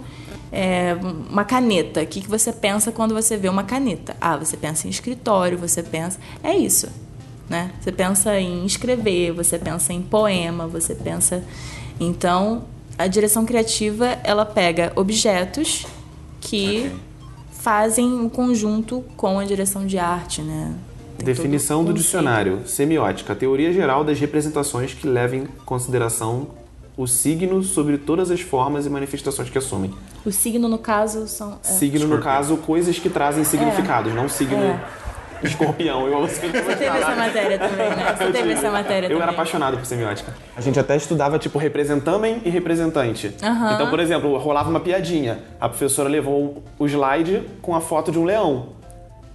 [0.53, 0.95] é,
[1.29, 2.01] uma caneta.
[2.01, 4.15] O que, que você pensa quando você vê uma caneta?
[4.21, 6.17] Ah, você pensa em escritório, você pensa.
[6.41, 6.87] É isso.
[7.49, 7.71] Né?
[7.81, 11.43] Você pensa em escrever, você pensa em poema, você pensa.
[11.99, 12.63] Então,
[12.97, 15.85] a direção criativa ela pega objetos
[16.39, 16.91] que Ok.
[17.51, 20.73] fazem um conjunto com a direção de arte, né?
[21.23, 22.61] Tem Definição todo do dicionário.
[22.65, 23.35] Semiótica.
[23.35, 26.47] Teoria geral das representações que levam em consideração
[26.97, 29.93] o signo sobre todas as formas e manifestações que assumem.
[30.25, 31.59] O signo, no caso, são.
[31.63, 34.79] é, Signo, no caso, coisas que trazem significados, não signo É.
[35.43, 38.15] escorpião, igual você Você teve essa matéria também, né?
[38.17, 39.23] Você teve essa matéria Eu também.
[39.23, 40.33] era apaixonado por semiótica.
[40.55, 43.33] A gente até estudava, tipo, representamen e representante.
[43.41, 43.73] Aham.
[43.73, 45.39] Então, por exemplo, rolava uma piadinha.
[45.59, 48.80] A professora levou o slide com a foto de um leão.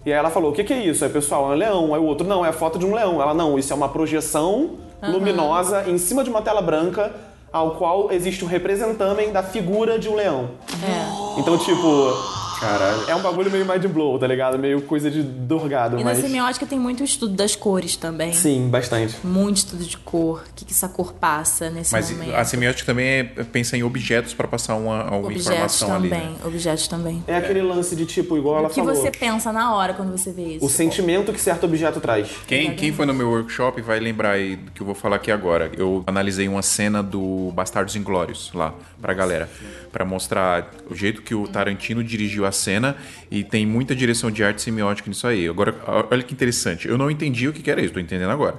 [0.06, 1.02] E aí ela falou, o que, que é isso?
[1.02, 1.92] Aí o pessoal, é um leão.
[1.92, 3.20] Aí o outro, não, é a foto de um leão.
[3.20, 7.12] Ela, não, isso é uma projeção luminosa em cima de uma tela branca
[7.52, 10.50] ao qual existe um representamen da figura de um leão.
[10.80, 11.40] É.
[11.40, 13.04] Então, tipo, Caralho.
[13.08, 14.58] É um bagulho meio mind blow, tá ligado?
[14.58, 16.18] Meio coisa de dorgado, E mas...
[16.18, 18.32] na semiótica tem muito estudo das cores também.
[18.32, 19.16] Sim, bastante.
[19.24, 20.42] Muito estudo de cor.
[20.50, 22.34] O que, que essa cor passa nesse Mas momento.
[22.34, 26.12] a semiótica também é, pensa em objetos para passar uma, alguma Objetos informação também.
[26.12, 26.28] ali.
[26.30, 26.36] Né?
[26.44, 27.24] Objetos também.
[27.26, 28.94] É aquele lance de tipo, igual ela O que falou.
[28.94, 30.64] você pensa na hora quando você vê isso?
[30.64, 32.28] O sentimento que certo objeto traz.
[32.46, 35.30] Quem, quem foi no meu workshop vai lembrar aí do que eu vou falar aqui
[35.30, 35.70] agora.
[35.76, 39.48] Eu analisei uma cena do Bastardos Inglórios lá pra galera.
[39.92, 42.96] Pra mostrar o jeito que o Tarantino dirigiu a cena
[43.30, 45.48] e tem muita direção de arte semiótica nisso aí.
[45.48, 45.74] Agora,
[46.10, 46.86] olha que interessante.
[46.88, 48.58] Eu não entendi o que era isso, tô entendendo agora.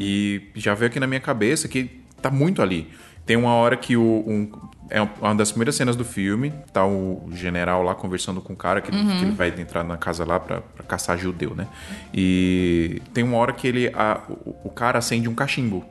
[0.00, 2.88] E já veio aqui na minha cabeça que tá muito ali.
[3.24, 4.50] Tem uma hora que o, um,
[4.88, 8.80] é uma das primeiras cenas do filme, tá o general lá conversando com o cara,
[8.80, 11.66] que, ele, que ele vai entrar na casa lá pra, pra caçar judeu, né?
[12.14, 15.84] E tem uma hora que ele, a- o, o cara acende um cachimbo.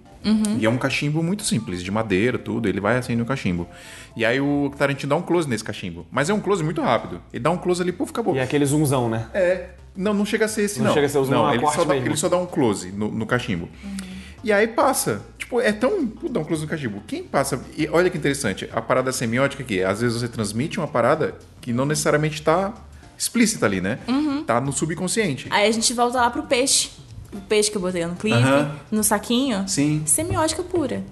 [0.60, 2.68] E é um cachimbo muito simples, de madeira, tudo.
[2.68, 3.68] Ele vai acender um cachimbo.
[4.16, 6.06] E aí o Tarantino dá um close nesse cachimbo.
[6.12, 7.22] Mas é um close muito rápido.
[7.32, 8.36] Ele dá um close ali, puf, acabou.
[8.36, 9.28] E é aquele zoomzão, né?
[9.34, 9.70] É.
[9.96, 10.94] Não, não chega a ser esse, Não não.
[10.94, 12.08] chega a ser os não, não, ele, corte só dá, mesmo.
[12.10, 13.68] ele só dá um close no, no cachimbo.
[14.44, 15.22] E aí passa.
[15.38, 16.06] Tipo, é tão.
[16.06, 17.02] Pô, dá um close no cachimbo.
[17.08, 17.60] Quem passa.
[17.76, 18.70] E olha que interessante.
[18.72, 19.82] A parada semiótica aqui.
[19.84, 22.74] Às vezes você transmite uma parada que não necessariamente tá
[23.18, 23.98] explícita ali, né?
[24.46, 25.48] Tá no subconsciente.
[25.50, 26.92] Aí a gente volta lá pro peixe.
[27.34, 28.38] O peixe que eu botei no clipe,
[28.92, 29.68] no saquinho.
[29.68, 30.02] Sim.
[30.06, 31.04] Semiótica pura.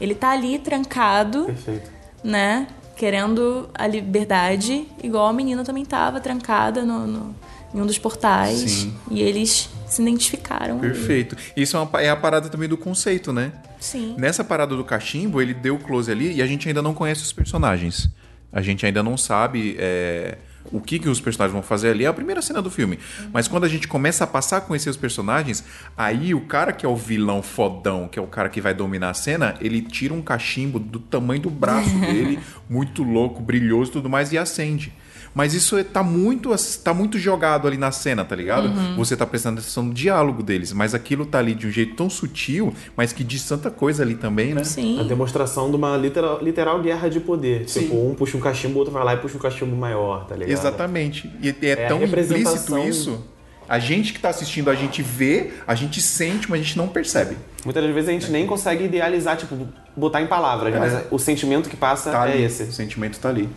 [0.00, 1.90] Ele tá ali trancado, Perfeito.
[2.22, 2.66] né?
[2.96, 7.34] Querendo a liberdade, igual a menina também tava trancada no, no-
[7.74, 8.58] em um dos portais.
[8.58, 8.94] Sim.
[9.10, 10.78] E eles se identificaram.
[10.78, 10.88] ali.
[10.88, 11.36] Perfeito.
[11.56, 13.50] Isso é, uma, é a parada também do conceito, né?
[13.80, 14.14] Sim.
[14.18, 17.32] Nessa parada do cachimbo, ele deu close ali e a gente ainda não conhece os
[17.32, 18.08] personagens.
[18.52, 20.36] A gente ainda não sabe é,
[20.70, 22.04] o que, que os personagens vão fazer ali.
[22.04, 22.98] É a primeira cena do filme.
[23.32, 25.64] Mas quando a gente começa a passar a conhecer os personagens,
[25.96, 29.10] aí o cara que é o vilão fodão, que é o cara que vai dominar
[29.10, 32.38] a cena, ele tira um cachimbo do tamanho do braço dele,
[32.68, 34.92] muito louco, brilhoso e tudo mais, e acende.
[35.34, 36.50] Mas isso é- tá muito,
[36.84, 38.70] tá muito jogado ali na cena, tá ligado?
[38.96, 42.10] Você tá prestando atenção no diálogo deles, mas aquilo tá ali de um jeito tão
[42.10, 44.60] sutil, mas que diz tanta coisa ali também, né?
[44.60, 45.02] A Sim.
[45.08, 47.64] demonstração de uma literal, literal guerra de poder.
[47.64, 50.34] Tipo, um puxa um cachimbo, o outro vai lá e puxa um cachimbo maior, tá
[50.36, 50.52] ligado?
[50.52, 51.30] Exatamente.
[51.42, 53.24] E é, É a tão implícito isso.
[53.68, 56.88] A gente que tá assistindo, a gente vê, a gente sente, mas a gente não
[56.88, 57.36] percebe.
[57.64, 59.56] Muitas das vezes a gente nem consegue idealizar, tipo,
[59.96, 62.42] botar em palavras, mas o sentimento que passa Tá é ali.
[62.42, 62.64] esse.
[62.64, 63.48] O sentimento tá ali.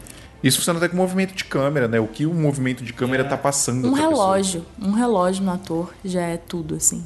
[0.45, 1.99] Isso funciona até com movimento de câmera, né?
[1.99, 4.09] O que o movimento de câmera tá passando Um pra pessoa.
[4.09, 4.65] relógio.
[4.79, 7.03] Um relógio no ator já é tudo, assim.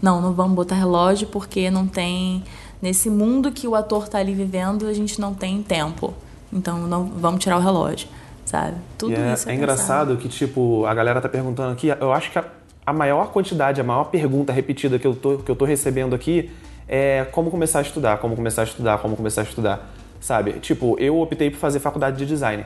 [0.00, 2.42] Não, não vamos botar relógio porque não tem.
[2.80, 6.14] Nesse mundo que o ator tá ali vivendo, a gente não tem tempo.
[6.50, 8.08] Então não vamos tirar o relógio,
[8.46, 8.76] sabe?
[8.96, 12.32] Tudo é, isso é é, engraçado que, tipo, a galera tá perguntando aqui, eu acho
[12.32, 12.44] que a,
[12.86, 16.50] a maior quantidade, a maior pergunta repetida que eu, tô, que eu tô recebendo aqui
[16.88, 19.86] é como começar a estudar, como começar a estudar, como começar a estudar,
[20.20, 20.52] sabe?
[20.60, 22.64] Tipo, eu optei por fazer faculdade de design,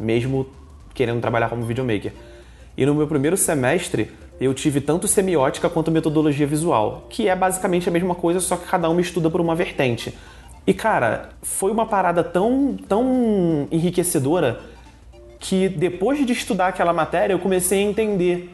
[0.00, 0.46] mesmo
[0.94, 2.12] querendo trabalhar como videomaker.
[2.76, 7.88] E no meu primeiro semestre, eu tive tanto semiótica quanto metodologia visual, que é basicamente
[7.88, 10.16] a mesma coisa, só que cada uma estuda por uma vertente.
[10.66, 14.60] E cara, foi uma parada tão, tão enriquecedora
[15.38, 18.50] que depois de estudar aquela matéria, eu comecei a entender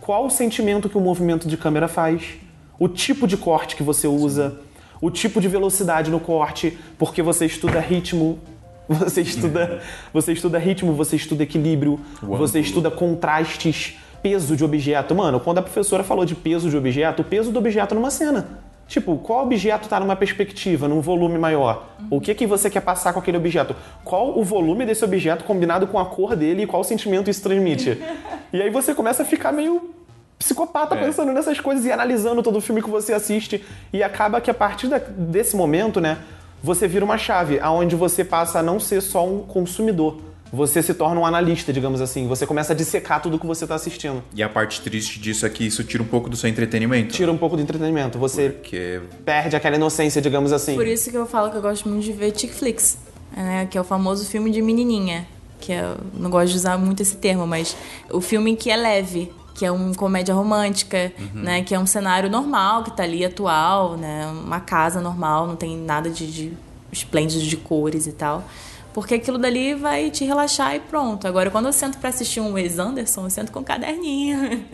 [0.00, 2.34] qual o sentimento que o movimento de câmera faz,
[2.78, 4.60] o tipo de corte que você usa,
[5.00, 8.38] o tipo de velocidade no corte, porque você estuda ritmo,
[8.88, 9.80] você estuda,
[10.12, 15.14] você estuda ritmo, você estuda equilíbrio, você estuda contrastes, peso de objeto.
[15.14, 18.66] Mano, quando a professora falou de peso de objeto, o peso do objeto numa cena.
[18.88, 21.88] Tipo, qual objeto está numa perspectiva, num volume maior?
[22.08, 23.74] O que que você quer passar com aquele objeto?
[24.04, 27.98] Qual o volume desse objeto combinado com a cor dele e qual sentimento isso transmite?
[28.52, 29.95] e aí você começa a ficar meio
[30.38, 31.04] psicopata É.
[31.04, 34.54] pensando nessas coisas e analisando todo o filme que você assiste e acaba que a
[34.54, 36.18] partir da- desse momento, né,
[36.62, 40.18] você vira uma chave aonde você passa a não ser só um consumidor.
[40.52, 42.28] Você se torna um analista, digamos assim.
[42.28, 44.22] Você começa a dissecar tudo que você está assistindo.
[44.32, 47.12] E a parte triste disso é que isso tira um pouco do seu entretenimento.
[47.12, 48.16] Tira um pouco do entretenimento.
[48.18, 50.76] Você Porque perde aquela inocência, digamos assim.
[50.76, 52.96] Por isso que eu falo que eu gosto muito de ver chick flicks,
[53.36, 53.66] né?
[53.68, 55.26] Que é o famoso filme de menininha.
[55.60, 57.76] Que eu não gosto de usar muito esse termo, mas
[58.10, 61.62] o filme que é leve, que é uma comédia romântica, né?
[61.62, 64.26] Que é um cenário normal, que tá ali atual, né?
[64.26, 66.52] Uma casa normal, não tem nada de, de
[66.92, 68.44] esplêndido de cores e tal.
[68.92, 71.28] Porque aquilo dali vai te relaxar e pronto.
[71.28, 74.38] Agora, quando eu sento pra assistir um Wes Anderson, eu sento com um caderninho.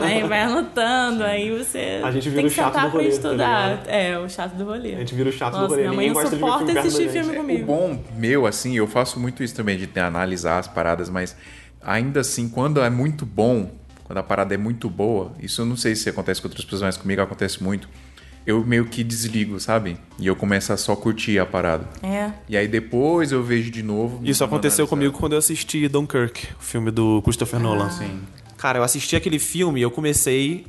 [0.00, 0.24] né?
[0.28, 3.08] Vai anotando, aí você A gente vira tem o que chato sentar do pra rolê,
[3.10, 3.68] tá estudar.
[3.70, 3.88] ligado?
[3.88, 4.94] é, o chato do rolê.
[4.94, 5.82] A gente vira o chato do Nossa, rolê.
[5.88, 7.66] Minha mãe Ninguém não gosta de filme assistir filme O comigo.
[7.66, 11.36] bom meu, assim, eu faço muito isso também, de ter- analisar as paradas, mas
[11.82, 13.70] ainda assim, quando é muito bom,
[14.08, 16.82] quando a parada é muito boa, isso eu não sei se acontece com outras pessoas,
[16.82, 17.88] mas comigo acontece muito.
[18.46, 19.98] eu meio que desligo, sabe?
[20.18, 21.86] E eu começo a só curtir a parada.
[22.02, 22.32] É.
[22.48, 24.20] E aí depois eu vejo de novo.
[24.24, 24.88] Isso aconteceu analisar.
[24.96, 27.90] comigo quando eu assisti Dunkirk, o filme do Christopher Nolan.
[27.90, 28.22] Sim.
[28.56, 30.66] Cara, eu assisti aquele filme e eu comecei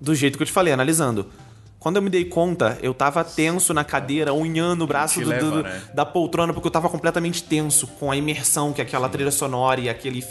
[0.00, 1.26] do jeito que eu te falei, analisando.
[1.78, 5.50] Quando eu me dei conta, eu tava tenso na cadeira, unhando o braço do- leva,
[5.50, 5.82] do- né?
[5.94, 9.88] da poltrona, porque eu tava completamente tenso com a imersão que aquela trilha sonora e
[9.88, 10.24] aquele.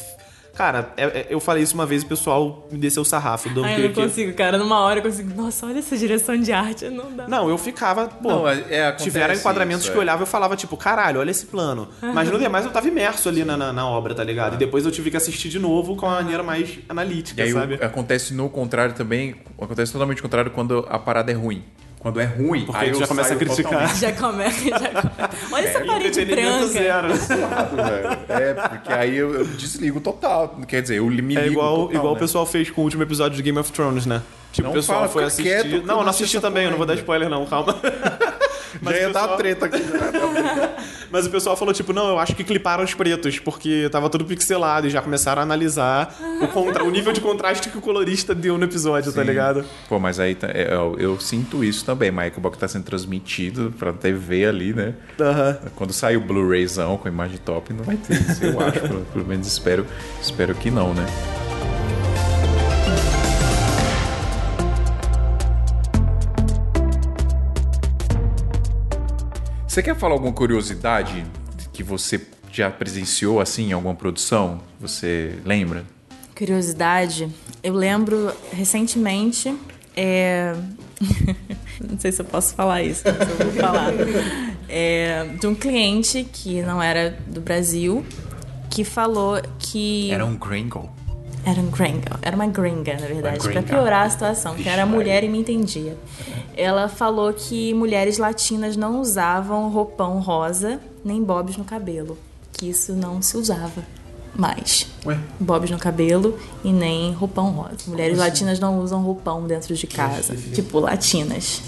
[0.53, 3.49] Cara, é- é- eu falei isso uma vez e o pessoal me desceu o sarrafo.
[3.49, 4.57] Do Ai, eu não consigo, cara.
[4.57, 5.33] Numa hora eu consigo.
[5.33, 6.89] Nossa, olha essa direção de arte.
[6.89, 7.27] Não dá.
[7.27, 8.07] Não, eu ficava.
[8.07, 11.19] Pô, Não, é- é, tiveram enquadramentos isso, que eu olhava e eu falava, tipo, caralho,
[11.21, 11.87] olha esse plano.
[12.01, 14.55] Mas no demais eu tava imerso ali na, na, na obra, tá ligado?
[14.55, 17.53] E depois eu tive que assistir de novo com uma maneira mais analítica, E aí
[17.53, 17.75] o- sabe?
[17.75, 21.63] acontece no contrário também, acontece totalmente o contrário quando a parada é ruim.
[22.01, 23.63] Quando é ruim, Porque aí já começa a criticar.
[23.71, 25.29] totalmente Já começa, já começa.
[25.51, 26.67] Olha essa parede branca.
[26.67, 27.07] zero.
[28.27, 30.57] É, porque aí eu, eu desligo total.
[30.67, 32.17] Quer dizer, eu me ligo É igual, total, igual né?
[32.17, 34.23] o pessoal fez com o último episódio de Game of Thrones, né?
[34.51, 35.43] Tipo, Não o pessoal fala, foi assistir.
[35.43, 37.75] quieto, não, não eu não assisti também, eu não vou dar spoiler, não, calma.
[38.81, 39.79] Já ia o dar pessoal- treta aqui.
[39.79, 40.75] né?
[41.11, 44.23] Mas o pessoal falou, tipo, não, eu acho que cliparam os pretos, porque tava tudo
[44.23, 46.83] pixelado e já começaram a analisar o, contra...
[46.85, 49.65] o nível de contraste que o colorista deu no episódio, tá ligado?
[49.89, 52.11] Pô, mas aí tá- é, eu, eu sinto isso também.
[52.11, 54.93] Michael Bock tá sendo transmitido pra TV ali, né?
[55.75, 58.79] Quando sair o Blu-rayzão com imagem top, não vai ter isso, eu acho.
[58.79, 59.85] pelo, pelo menos espero,
[60.21, 61.05] espero que não, né?
[69.71, 71.25] Você quer falar alguma curiosidade
[71.71, 72.19] que você
[72.51, 74.59] já presenciou assim em alguma produção?
[74.81, 75.85] Você lembra?
[76.37, 77.29] Curiosidade,
[77.63, 79.57] eu lembro recentemente.
[79.95, 80.53] é,
[81.89, 83.93] não sei se eu posso falar isso, mas eu vou falar.
[84.67, 88.05] É, de um cliente que não era do Brasil,
[88.69, 90.11] que falou que.
[90.11, 90.89] Era um gringo.
[91.43, 92.19] Era um gringo.
[92.21, 93.63] Era uma gringa, na verdade, gringa.
[93.63, 95.97] piorar a situação, que era mulher e me entendia.
[96.55, 102.17] Ela falou que mulheres latinas não usavam roupão rosa nem bobs no cabelo,
[102.53, 103.83] que isso não se usava
[104.35, 104.87] mais.
[105.05, 105.17] Ué?
[105.39, 107.77] Bobs no cabelo e nem roupão rosa.
[107.87, 111.61] Mulheres latinas não usam roupão dentro de casa, tipo latinas.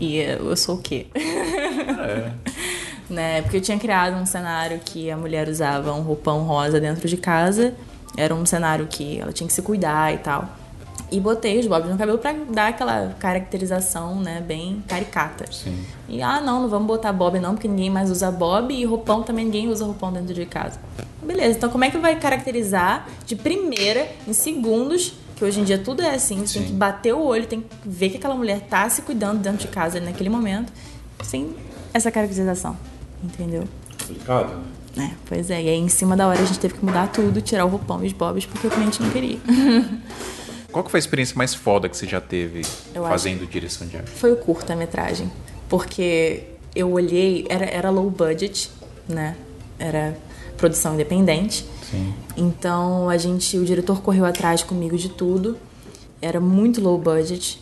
[0.00, 1.06] E eu sou o quê?
[3.08, 3.42] né?
[3.42, 7.16] Porque eu tinha criado um cenário que a mulher usava um roupão rosa dentro de
[7.16, 7.74] casa.
[8.20, 10.48] Era um cenário que ela tinha que se cuidar e tal.
[11.10, 15.50] E botei os bobs no cabelo pra dar aquela caracterização, né, bem caricata.
[15.50, 15.84] Sim.
[16.08, 19.22] E ah, não, não vamos botar bob não, porque ninguém mais usa bob e roupão
[19.22, 20.78] também ninguém usa roupão dentro de casa.
[21.22, 25.78] Beleza, então como é que vai caracterizar de primeira, em segundos, que hoje em dia
[25.78, 28.60] tudo é assim, você tem que bater o olho, tem que ver que aquela mulher
[28.60, 30.70] tá se cuidando dentro de casa ali naquele momento,
[31.22, 31.56] sem
[31.92, 32.76] essa caracterização,
[33.24, 33.64] entendeu?
[33.98, 34.79] Complicado.
[34.96, 37.40] É, pois é, e aí em cima da hora a gente teve que mudar tudo,
[37.40, 39.38] tirar o roupão e os bobs, porque o cliente não queria.
[40.72, 42.62] Qual que foi a experiência mais foda que você já teve
[42.94, 44.10] Eu fazendo direção de arte?
[44.10, 45.30] Foi o curta-metragem.
[45.68, 48.70] Porque eu olhei, era, era low budget,
[49.08, 49.36] né?
[49.78, 50.16] Era
[50.56, 51.66] produção independente.
[51.90, 52.14] Sim.
[52.36, 55.56] Então a gente, o diretor correu atrás comigo de tudo.
[56.22, 57.60] Era muito low budget.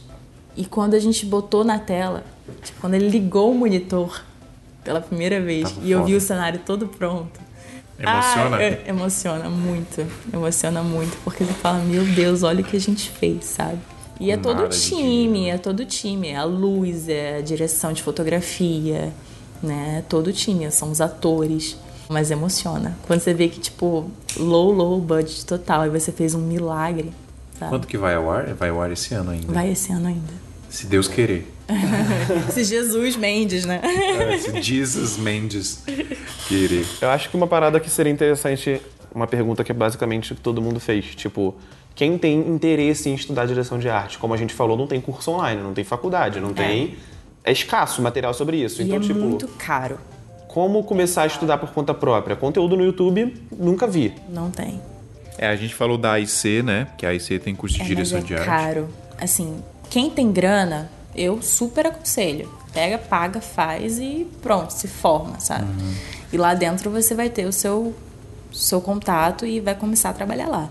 [0.56, 2.24] E quando a gente botou na tela,
[2.62, 4.22] tipo, quando ele ligou o monitor
[4.88, 7.38] pela primeira vez Tava e eu vi o cenário todo pronto.
[7.98, 8.56] Emociona?
[8.56, 10.06] Ah, é- emociona muito.
[10.32, 13.78] Emociona muito, porque você fala, meu Deus, olha o que a gente fez, sabe?
[14.18, 16.28] E é todo o time, é todo o time.
[16.28, 19.12] É a luz, é a direção de fotografia,
[19.62, 19.96] né?
[19.98, 21.76] É todo o time, são os atores.
[22.08, 22.96] Mas emociona.
[23.06, 27.12] Quando você vê que, tipo, low, low budget total, e você fez um milagre,
[27.58, 27.70] sabe?
[27.72, 28.54] Quanto que vai ao ar?
[28.54, 29.52] Vai ao ar esse ano ainda.
[29.52, 30.47] Vai esse ano ainda.
[30.68, 31.52] Se Deus querer.
[32.48, 33.80] Esse Jesus Mendes, né?
[33.82, 35.82] É, se Jesus Mendes
[36.46, 36.86] querer.
[37.00, 38.80] Eu acho que uma parada que seria interessante,
[39.14, 41.04] uma pergunta que é basicamente todo mundo fez.
[41.14, 41.54] Tipo,
[41.94, 44.18] quem tem interesse em estudar direção de arte?
[44.18, 46.96] Como a gente falou, não tem curso online, não tem faculdade, não tem.
[47.44, 48.82] É escasso material sobre isso.
[48.82, 49.98] E então, é tipo, muito caro.
[50.48, 52.36] como começar a estudar por conta própria?
[52.36, 54.12] Conteúdo no YouTube, nunca vi.
[54.28, 54.80] Não tem.
[55.38, 56.88] É, a gente falou da AIC, né?
[56.98, 58.46] Que a AIC tem curso de É, direção mas de é arte.
[58.48, 58.88] caro.
[59.20, 62.52] Assim, quem tem grana, eu super aconselho.
[62.72, 65.64] Pega, paga, faz e pronto, se forma, sabe?
[65.64, 65.94] Uhum.
[66.32, 67.94] E lá dentro você vai ter o seu,
[68.52, 70.70] seu contato e vai começar a trabalhar lá.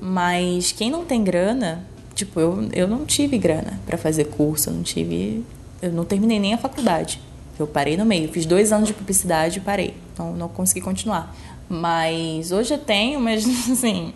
[0.00, 1.84] Mas quem não tem grana,
[2.14, 5.44] tipo, eu, eu não tive grana pra fazer curso, eu não tive.
[5.80, 7.20] Eu não terminei nem a faculdade.
[7.58, 8.30] Eu parei no meio.
[8.30, 9.94] Fiz dois anos de publicidade e parei.
[10.12, 11.34] Então não consegui continuar.
[11.72, 14.12] Mas hoje eu tenho, mas assim,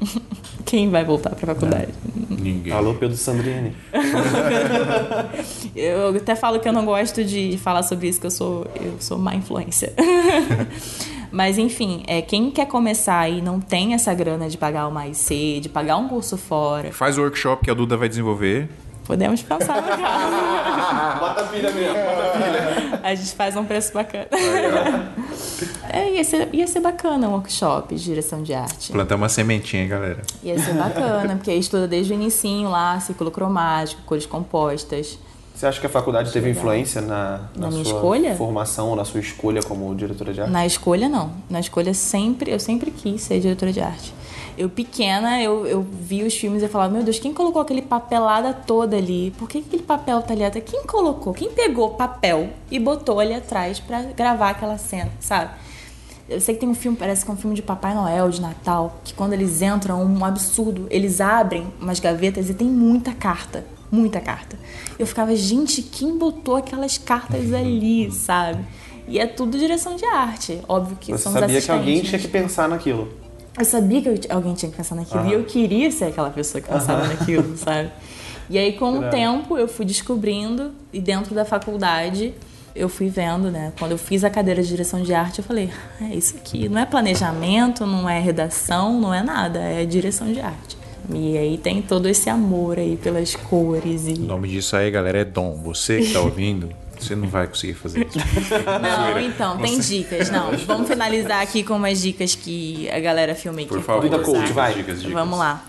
[0.64, 1.92] quem vai voltar pra faculdade?
[2.28, 2.72] Ninguém.
[2.72, 3.72] Alô, Pedro Sandrini.
[5.76, 8.94] Eu até falo que eu não gosto de falar sobre isso, que eu sou, eu
[9.00, 9.92] sou má influência.
[11.32, 15.60] Mas enfim, é, quem quer começar e não tem essa grana de pagar uma IC,
[15.60, 18.68] de pagar um curso fora, Faz o workshop que a Duda vai desenvolver.
[19.04, 21.20] Podemos pensar no caso.
[21.20, 23.00] Bota pilha mesmo, bota pilha.
[23.02, 24.26] A gente faz um preço bacana.
[25.90, 28.92] É, ia ser, ia ser bacana um workshop de direção de arte.
[28.92, 30.22] Plantar uma sementinha, galera.
[30.42, 35.18] Ia ser bacana, porque aí estuda desde o inicinho lá, círculo cromático, cores compostas.
[35.54, 38.34] Você acha que a faculdade teve influência na, Na minha sua escolha?
[38.34, 40.50] formação, na sua escolha como diretora de arte?
[40.50, 41.30] Na escolha, não.
[41.48, 44.12] Na escolha, sempre, eu sempre quis ser diretora de arte.
[44.56, 48.52] Eu, pequena, eu, eu vi os filmes e falava, meu Deus, quem colocou aquele papelada
[48.52, 49.32] toda ali?
[49.38, 50.48] Por que aquele papel tá ali?
[50.60, 51.32] Quem colocou?
[51.32, 55.50] Quem pegou papel e botou ali atrás pra gravar aquela cena, sabe?
[56.28, 58.40] Eu sei que tem um filme, parece que é um filme de Papai Noel, de
[58.40, 60.86] Natal, que quando eles entram, é um absurdo.
[60.90, 63.64] Eles abrem umas gavetas e tem muita carta.
[63.90, 64.58] Muita carta.
[64.98, 68.64] Eu ficava, gente, quem botou aquelas cartas ali, sabe?
[69.06, 70.60] E é tudo direção de arte.
[70.66, 73.23] Óbvio que Você são sabia que alguém tinha que pensar naquilo.
[73.56, 75.26] Eu sabia que eu alguém tinha que pensar naquilo.
[75.26, 77.90] E eu queria ser aquela pessoa que pensava naquilo, sabe?
[78.50, 80.72] E aí, com o tempo, eu fui descobrindo.
[80.92, 82.34] E dentro da faculdade,
[82.74, 83.72] eu fui vendo, né?
[83.78, 86.68] Quando eu fiz a cadeira de direção de arte, eu falei: é isso aqui.
[86.68, 89.60] Não é planejamento, não é redação, não é nada.
[89.60, 90.76] É direção de arte.
[91.12, 94.18] E aí tem todo esse amor aí pelas cores O e...
[94.18, 95.54] nome disso aí, galera, é dom.
[95.62, 96.70] Você que tá ouvindo,
[97.04, 98.18] você não vai conseguir fazer isso.
[98.82, 100.30] Não, então, tem dicas.
[100.30, 104.52] Não, vamos finalizar aqui com umas dicas que a galera filme Por favor, Vida coach,
[104.52, 104.74] vai.
[104.74, 105.12] dicas, dicas.
[105.12, 105.64] Vamos lá.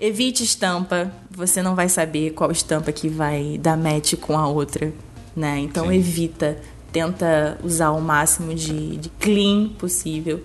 [0.00, 1.12] Evite estampa.
[1.30, 4.92] Você não vai saber qual estampa que vai dar match com a outra,
[5.36, 5.58] né?
[5.58, 6.56] Então evita.
[6.92, 10.42] Tenta usar o máximo de, de clean possível.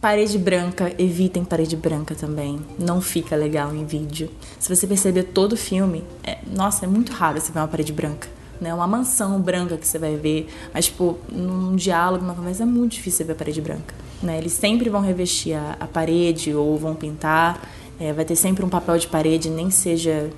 [0.00, 2.60] Parede branca, evitem parede branca também.
[2.78, 4.28] Não fica legal em vídeo.
[4.58, 7.92] Se você perceber todo o filme, é- nossa, é muito raro você ver uma parede
[7.92, 8.28] branca.
[8.64, 8.72] Né?
[8.72, 10.48] Uma mansão branca que você vai ver.
[10.72, 13.94] Mas, tipo, num diálogo, numa conversa, é muito difícil você ver a parede branca.
[14.22, 14.38] Né?
[14.38, 17.60] Eles sempre vão revestir a, a parede ou vão pintar.
[18.00, 20.30] É, vai ter sempre um papel de parede, nem seja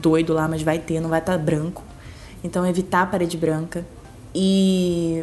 [0.00, 1.82] doido lá, mas vai ter, não vai estar branco.
[2.42, 3.84] Então, evitar a parede branca.
[4.34, 5.22] E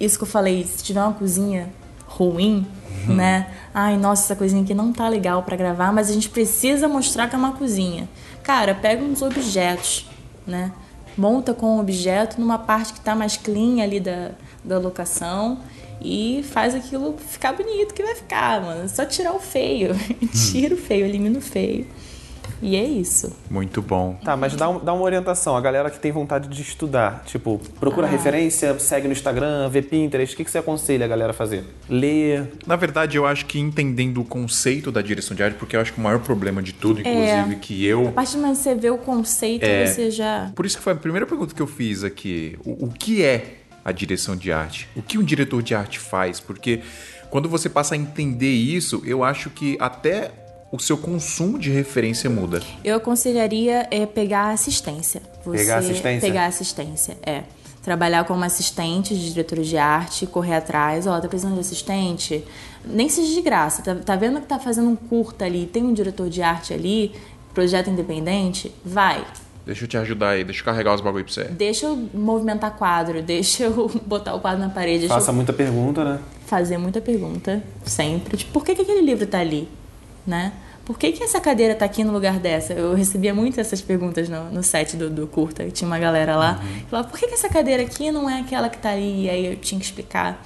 [0.00, 1.70] isso que eu falei, se tiver uma cozinha
[2.06, 2.66] ruim,
[3.06, 3.54] né?
[3.72, 7.28] Ai, nossa, essa coisinha aqui não tá legal pra gravar, mas a gente precisa mostrar
[7.28, 8.08] que é uma cozinha.
[8.42, 10.10] Cara, pega uns objetos,
[10.44, 10.72] né?
[11.16, 14.32] Monta com o objeto numa parte que tá mais clean ali da,
[14.64, 15.58] da locação
[16.00, 18.84] e faz aquilo ficar bonito que vai ficar, mano.
[18.84, 19.90] É só tirar o feio.
[20.50, 21.86] Tira o feio, elimina o feio.
[22.62, 23.34] E é isso.
[23.50, 24.18] Muito bom.
[24.24, 25.56] Tá, mas dá, um- dá uma orientação.
[25.56, 28.10] A galera que tem vontade de estudar, tipo, procura Ah.
[28.10, 30.34] referência, segue no Instagram, vê Pinterest.
[30.34, 31.64] O que, que você aconselha a galera a fazer?
[31.88, 32.52] Ler.
[32.66, 35.92] Na verdade, eu acho que entendendo o conceito da direção de arte, porque eu acho
[35.92, 38.12] que o maior problema de tudo, inclusive, que A eu.
[38.12, 39.86] partir do momento que você vê o conceito, É.
[39.86, 40.52] você já.
[40.54, 42.58] Por isso que foi a primeira pergunta que eu fiz aqui.
[42.64, 44.86] O, o que é a direção de arte?
[44.94, 46.38] O que um diretor de arte faz?
[46.40, 46.80] Porque
[47.30, 50.30] quando você passa a entender isso, eu acho que até
[50.72, 52.62] o seu consumo de referência muda.
[52.84, 55.20] Eu aconselharia é, pegar assistência.
[55.44, 56.28] Você Pegar assistência?
[56.28, 57.42] Pegar assistência, é.
[57.82, 62.44] Trabalhar como assistente de diretor de arte, correr atrás, ó, tá precisando de assistente?
[62.84, 65.94] Nem seja de graça, tá, tá vendo que tá fazendo um curta ali, tem um
[65.94, 67.12] diretor de arte ali,
[67.54, 68.70] projeto independente?
[68.84, 69.24] Vai.
[69.64, 71.44] Deixa eu te ajudar aí, deixa eu carregar os bagulho pra você.
[71.44, 76.04] Deixa eu movimentar quadro, deixa eu botar o quadro na parede, Faça eu muita pergunta,
[76.04, 76.20] né?
[76.46, 78.36] fazer muita pergunta, sempre.
[78.36, 79.68] Tipo, por que, que aquele livro tá ali?
[80.26, 80.52] Né?
[80.84, 82.72] Por que, que essa cadeira tá aqui no lugar dessa?
[82.72, 85.68] Eu recebia muito essas perguntas no, no set do, do curta.
[85.70, 88.68] Tinha uma galera lá que falava, por que, que essa cadeira aqui não é aquela
[88.68, 89.24] que tá ali?
[89.26, 90.42] E aí eu tinha que explicar.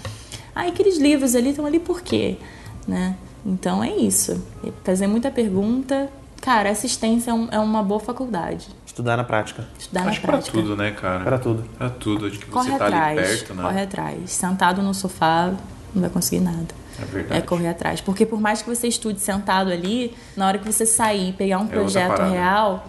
[0.55, 2.37] Ah, e aqueles livros ali estão ali por quê?
[2.87, 3.17] Né?
[3.45, 4.43] Então é isso.
[4.85, 6.09] Fazer muita pergunta.
[6.41, 8.69] Cara, assistência é, um- é uma boa faculdade.
[8.87, 9.67] Estudar na prática.
[9.79, 10.59] Estudar acho que na pra prática.
[10.59, 11.25] tudo, né, cara?
[11.25, 11.65] Pra tudo.
[11.79, 12.27] Pra tudo.
[12.27, 13.63] Acho que Corre você tá atrás, ali perto, né?
[13.63, 14.31] corre atrás.
[14.31, 15.53] Sentado no sofá,
[15.95, 16.69] não vai conseguir nada.
[17.01, 17.39] É verdade.
[17.39, 18.01] É correr atrás.
[18.01, 21.59] Porque por mais que você estude sentado ali, na hora que você sair e pegar
[21.59, 22.87] um outra projeto real,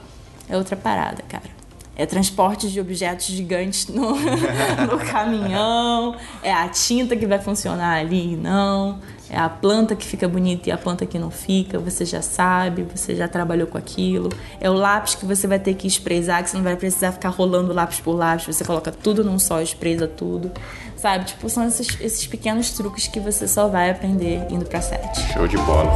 [0.49, 1.56] é outra parada, cara.
[1.97, 4.16] É transporte de objetos gigantes no,
[4.91, 8.99] no caminhão, é a tinta que vai funcionar ali e não,
[9.30, 12.84] é a planta que fica bonita e a planta que não fica, você já sabe,
[12.84, 14.30] você já trabalhou com aquilo.
[14.60, 17.30] É o lápis que você vai ter que espreizar, que você não vai precisar ficar
[17.30, 20.51] rolando lápis por lápis, você coloca tudo num só, espreisa tudo.
[20.98, 21.26] Sabe?
[21.26, 25.02] Tipo, são esses, esses pequenos truques que você só vai aprender indo pra set.
[25.34, 25.91] Show de bola.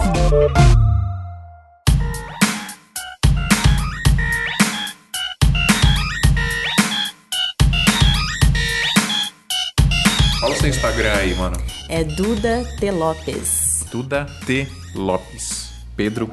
[10.39, 11.58] Fala o seu Instagram aí, mano.
[11.89, 12.91] É Duda T.
[12.91, 13.86] Lopes.
[13.91, 14.68] Duda T.
[14.95, 15.70] Lopes.
[15.95, 16.30] Pedro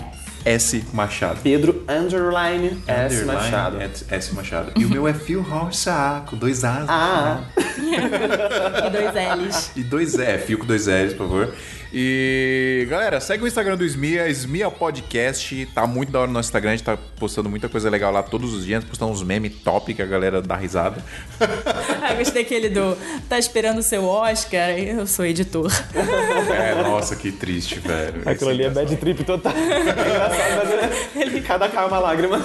[0.47, 0.85] S.
[0.93, 1.41] Machado.
[1.43, 3.17] Pedro Underline S.
[3.17, 3.81] Underline Machado.
[3.81, 4.05] S.
[4.09, 4.35] S.
[4.35, 4.73] Machado.
[4.77, 6.87] E o meu é Fio Rocha, com dois A's.
[6.89, 9.71] Ah, E dois L's.
[9.77, 11.55] E dois é, fio com dois L's, por favor.
[11.99, 15.65] E galera, segue o Instagram do Esmia, Esmia Podcast.
[15.75, 18.23] Tá muito da hora no nosso Instagram, a gente tá postando muita coisa legal lá
[18.23, 21.03] todos os dias, postando uns memes top que a galera dá risada.
[21.41, 22.99] ah, gostei daquele do
[23.31, 25.73] tá esperando o seu Oscar, eu sou editor.
[26.57, 28.23] É, nossa, que triste, velho.
[28.27, 29.53] Aquilo ali é bad trip total.
[29.57, 31.41] É engraçado, mas ele...
[31.41, 32.39] cada cai uma lágrima.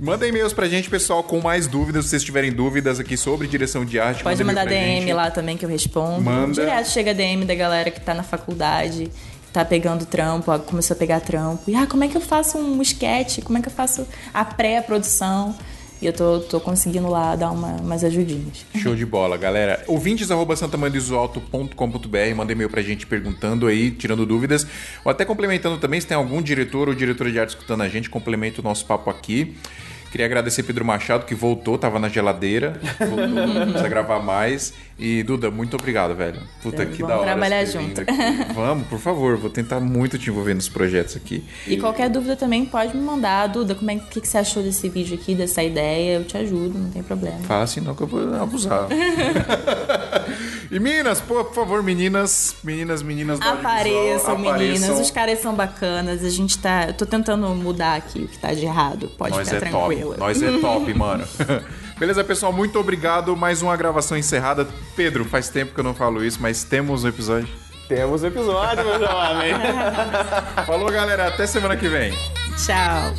[0.00, 2.04] Manda e-mails pra gente, pessoal, com mais dúvidas.
[2.04, 5.12] Se vocês tiverem dúvidas aqui sobre direção de arte, pode mandar DM gente.
[5.12, 6.22] lá também que eu respondo.
[6.22, 6.52] Manda.
[6.52, 9.10] Direto chega DM da galera que tá na faculdade,
[9.52, 11.70] tá pegando trampo, começou a pegar trampo.
[11.70, 13.42] E ah, como é que eu faço um sketch?
[13.42, 15.56] Como é que eu faço a pré-produção?
[16.00, 18.66] E eu tô, tô conseguindo lá dar uma, umas ajudinhas.
[18.74, 19.82] Show de bola, galera.
[19.86, 24.66] Ouvintes arroba santamandisualto.com.br, manda e-mail pra gente perguntando aí, tirando dúvidas.
[25.02, 28.10] Ou até complementando também, se tem algum diretor ou diretora de arte escutando a gente,
[28.10, 29.56] complementa o nosso papo aqui.
[30.16, 32.80] Queria agradecer Pedro Machado, que voltou, tava na geladeira.
[32.98, 34.72] Voltou, precisa gravar mais.
[34.98, 36.40] E, Duda, muito obrigado, velho.
[36.62, 37.16] Puta, é, que da hora.
[37.16, 38.00] Vamos trabalhar junto.
[38.54, 39.36] Vamos, por favor.
[39.36, 41.44] Vou tentar muito te envolver nos projetos aqui.
[41.66, 43.46] E qualquer dúvida também pode me mandar.
[43.48, 46.16] Duda, como é que, que você achou desse vídeo aqui, dessa ideia?
[46.16, 47.40] Eu te ajudo, não tem problema.
[47.40, 48.88] Fala assim não que eu vou abusar.
[50.72, 54.98] e meninas, pô, por favor, meninas, meninas, meninas Apareçam, meninas.
[54.98, 56.24] Os caras são bacanas.
[56.24, 56.86] A gente tá...
[56.86, 59.10] Eu tô tentando mudar aqui o que tá de errado.
[59.18, 60.00] Pode Nós ficar é tranquila.
[60.00, 60.05] Top.
[60.16, 61.24] Nós é top, mano.
[61.98, 62.52] Beleza, pessoal?
[62.52, 63.34] Muito obrigado.
[63.34, 64.66] Mais uma gravação encerrada.
[64.94, 67.48] Pedro, faz tempo que eu não falo isso, mas temos um episódio.
[67.88, 69.54] Temos um episódio, meu jovem.
[70.66, 71.28] Falou, galera.
[71.28, 72.12] Até semana que vem.
[72.56, 73.14] Tchau.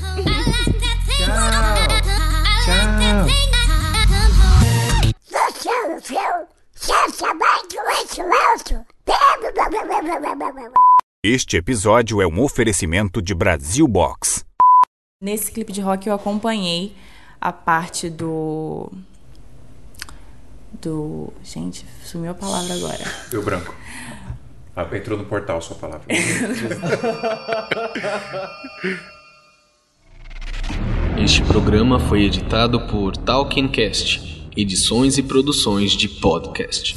[11.24, 14.47] Este episódio é um oferecimento de Brasil Box.
[15.20, 16.94] Nesse clipe de rock eu acompanhei
[17.42, 18.92] a parte do.
[20.80, 21.34] Do.
[21.44, 23.04] Gente, sumiu a palavra agora.
[23.32, 23.74] Deu branco.
[24.76, 26.06] Ah, entrou no portal sua palavra.
[31.18, 36.96] este programa foi editado por Talkincast, edições e produções de podcast.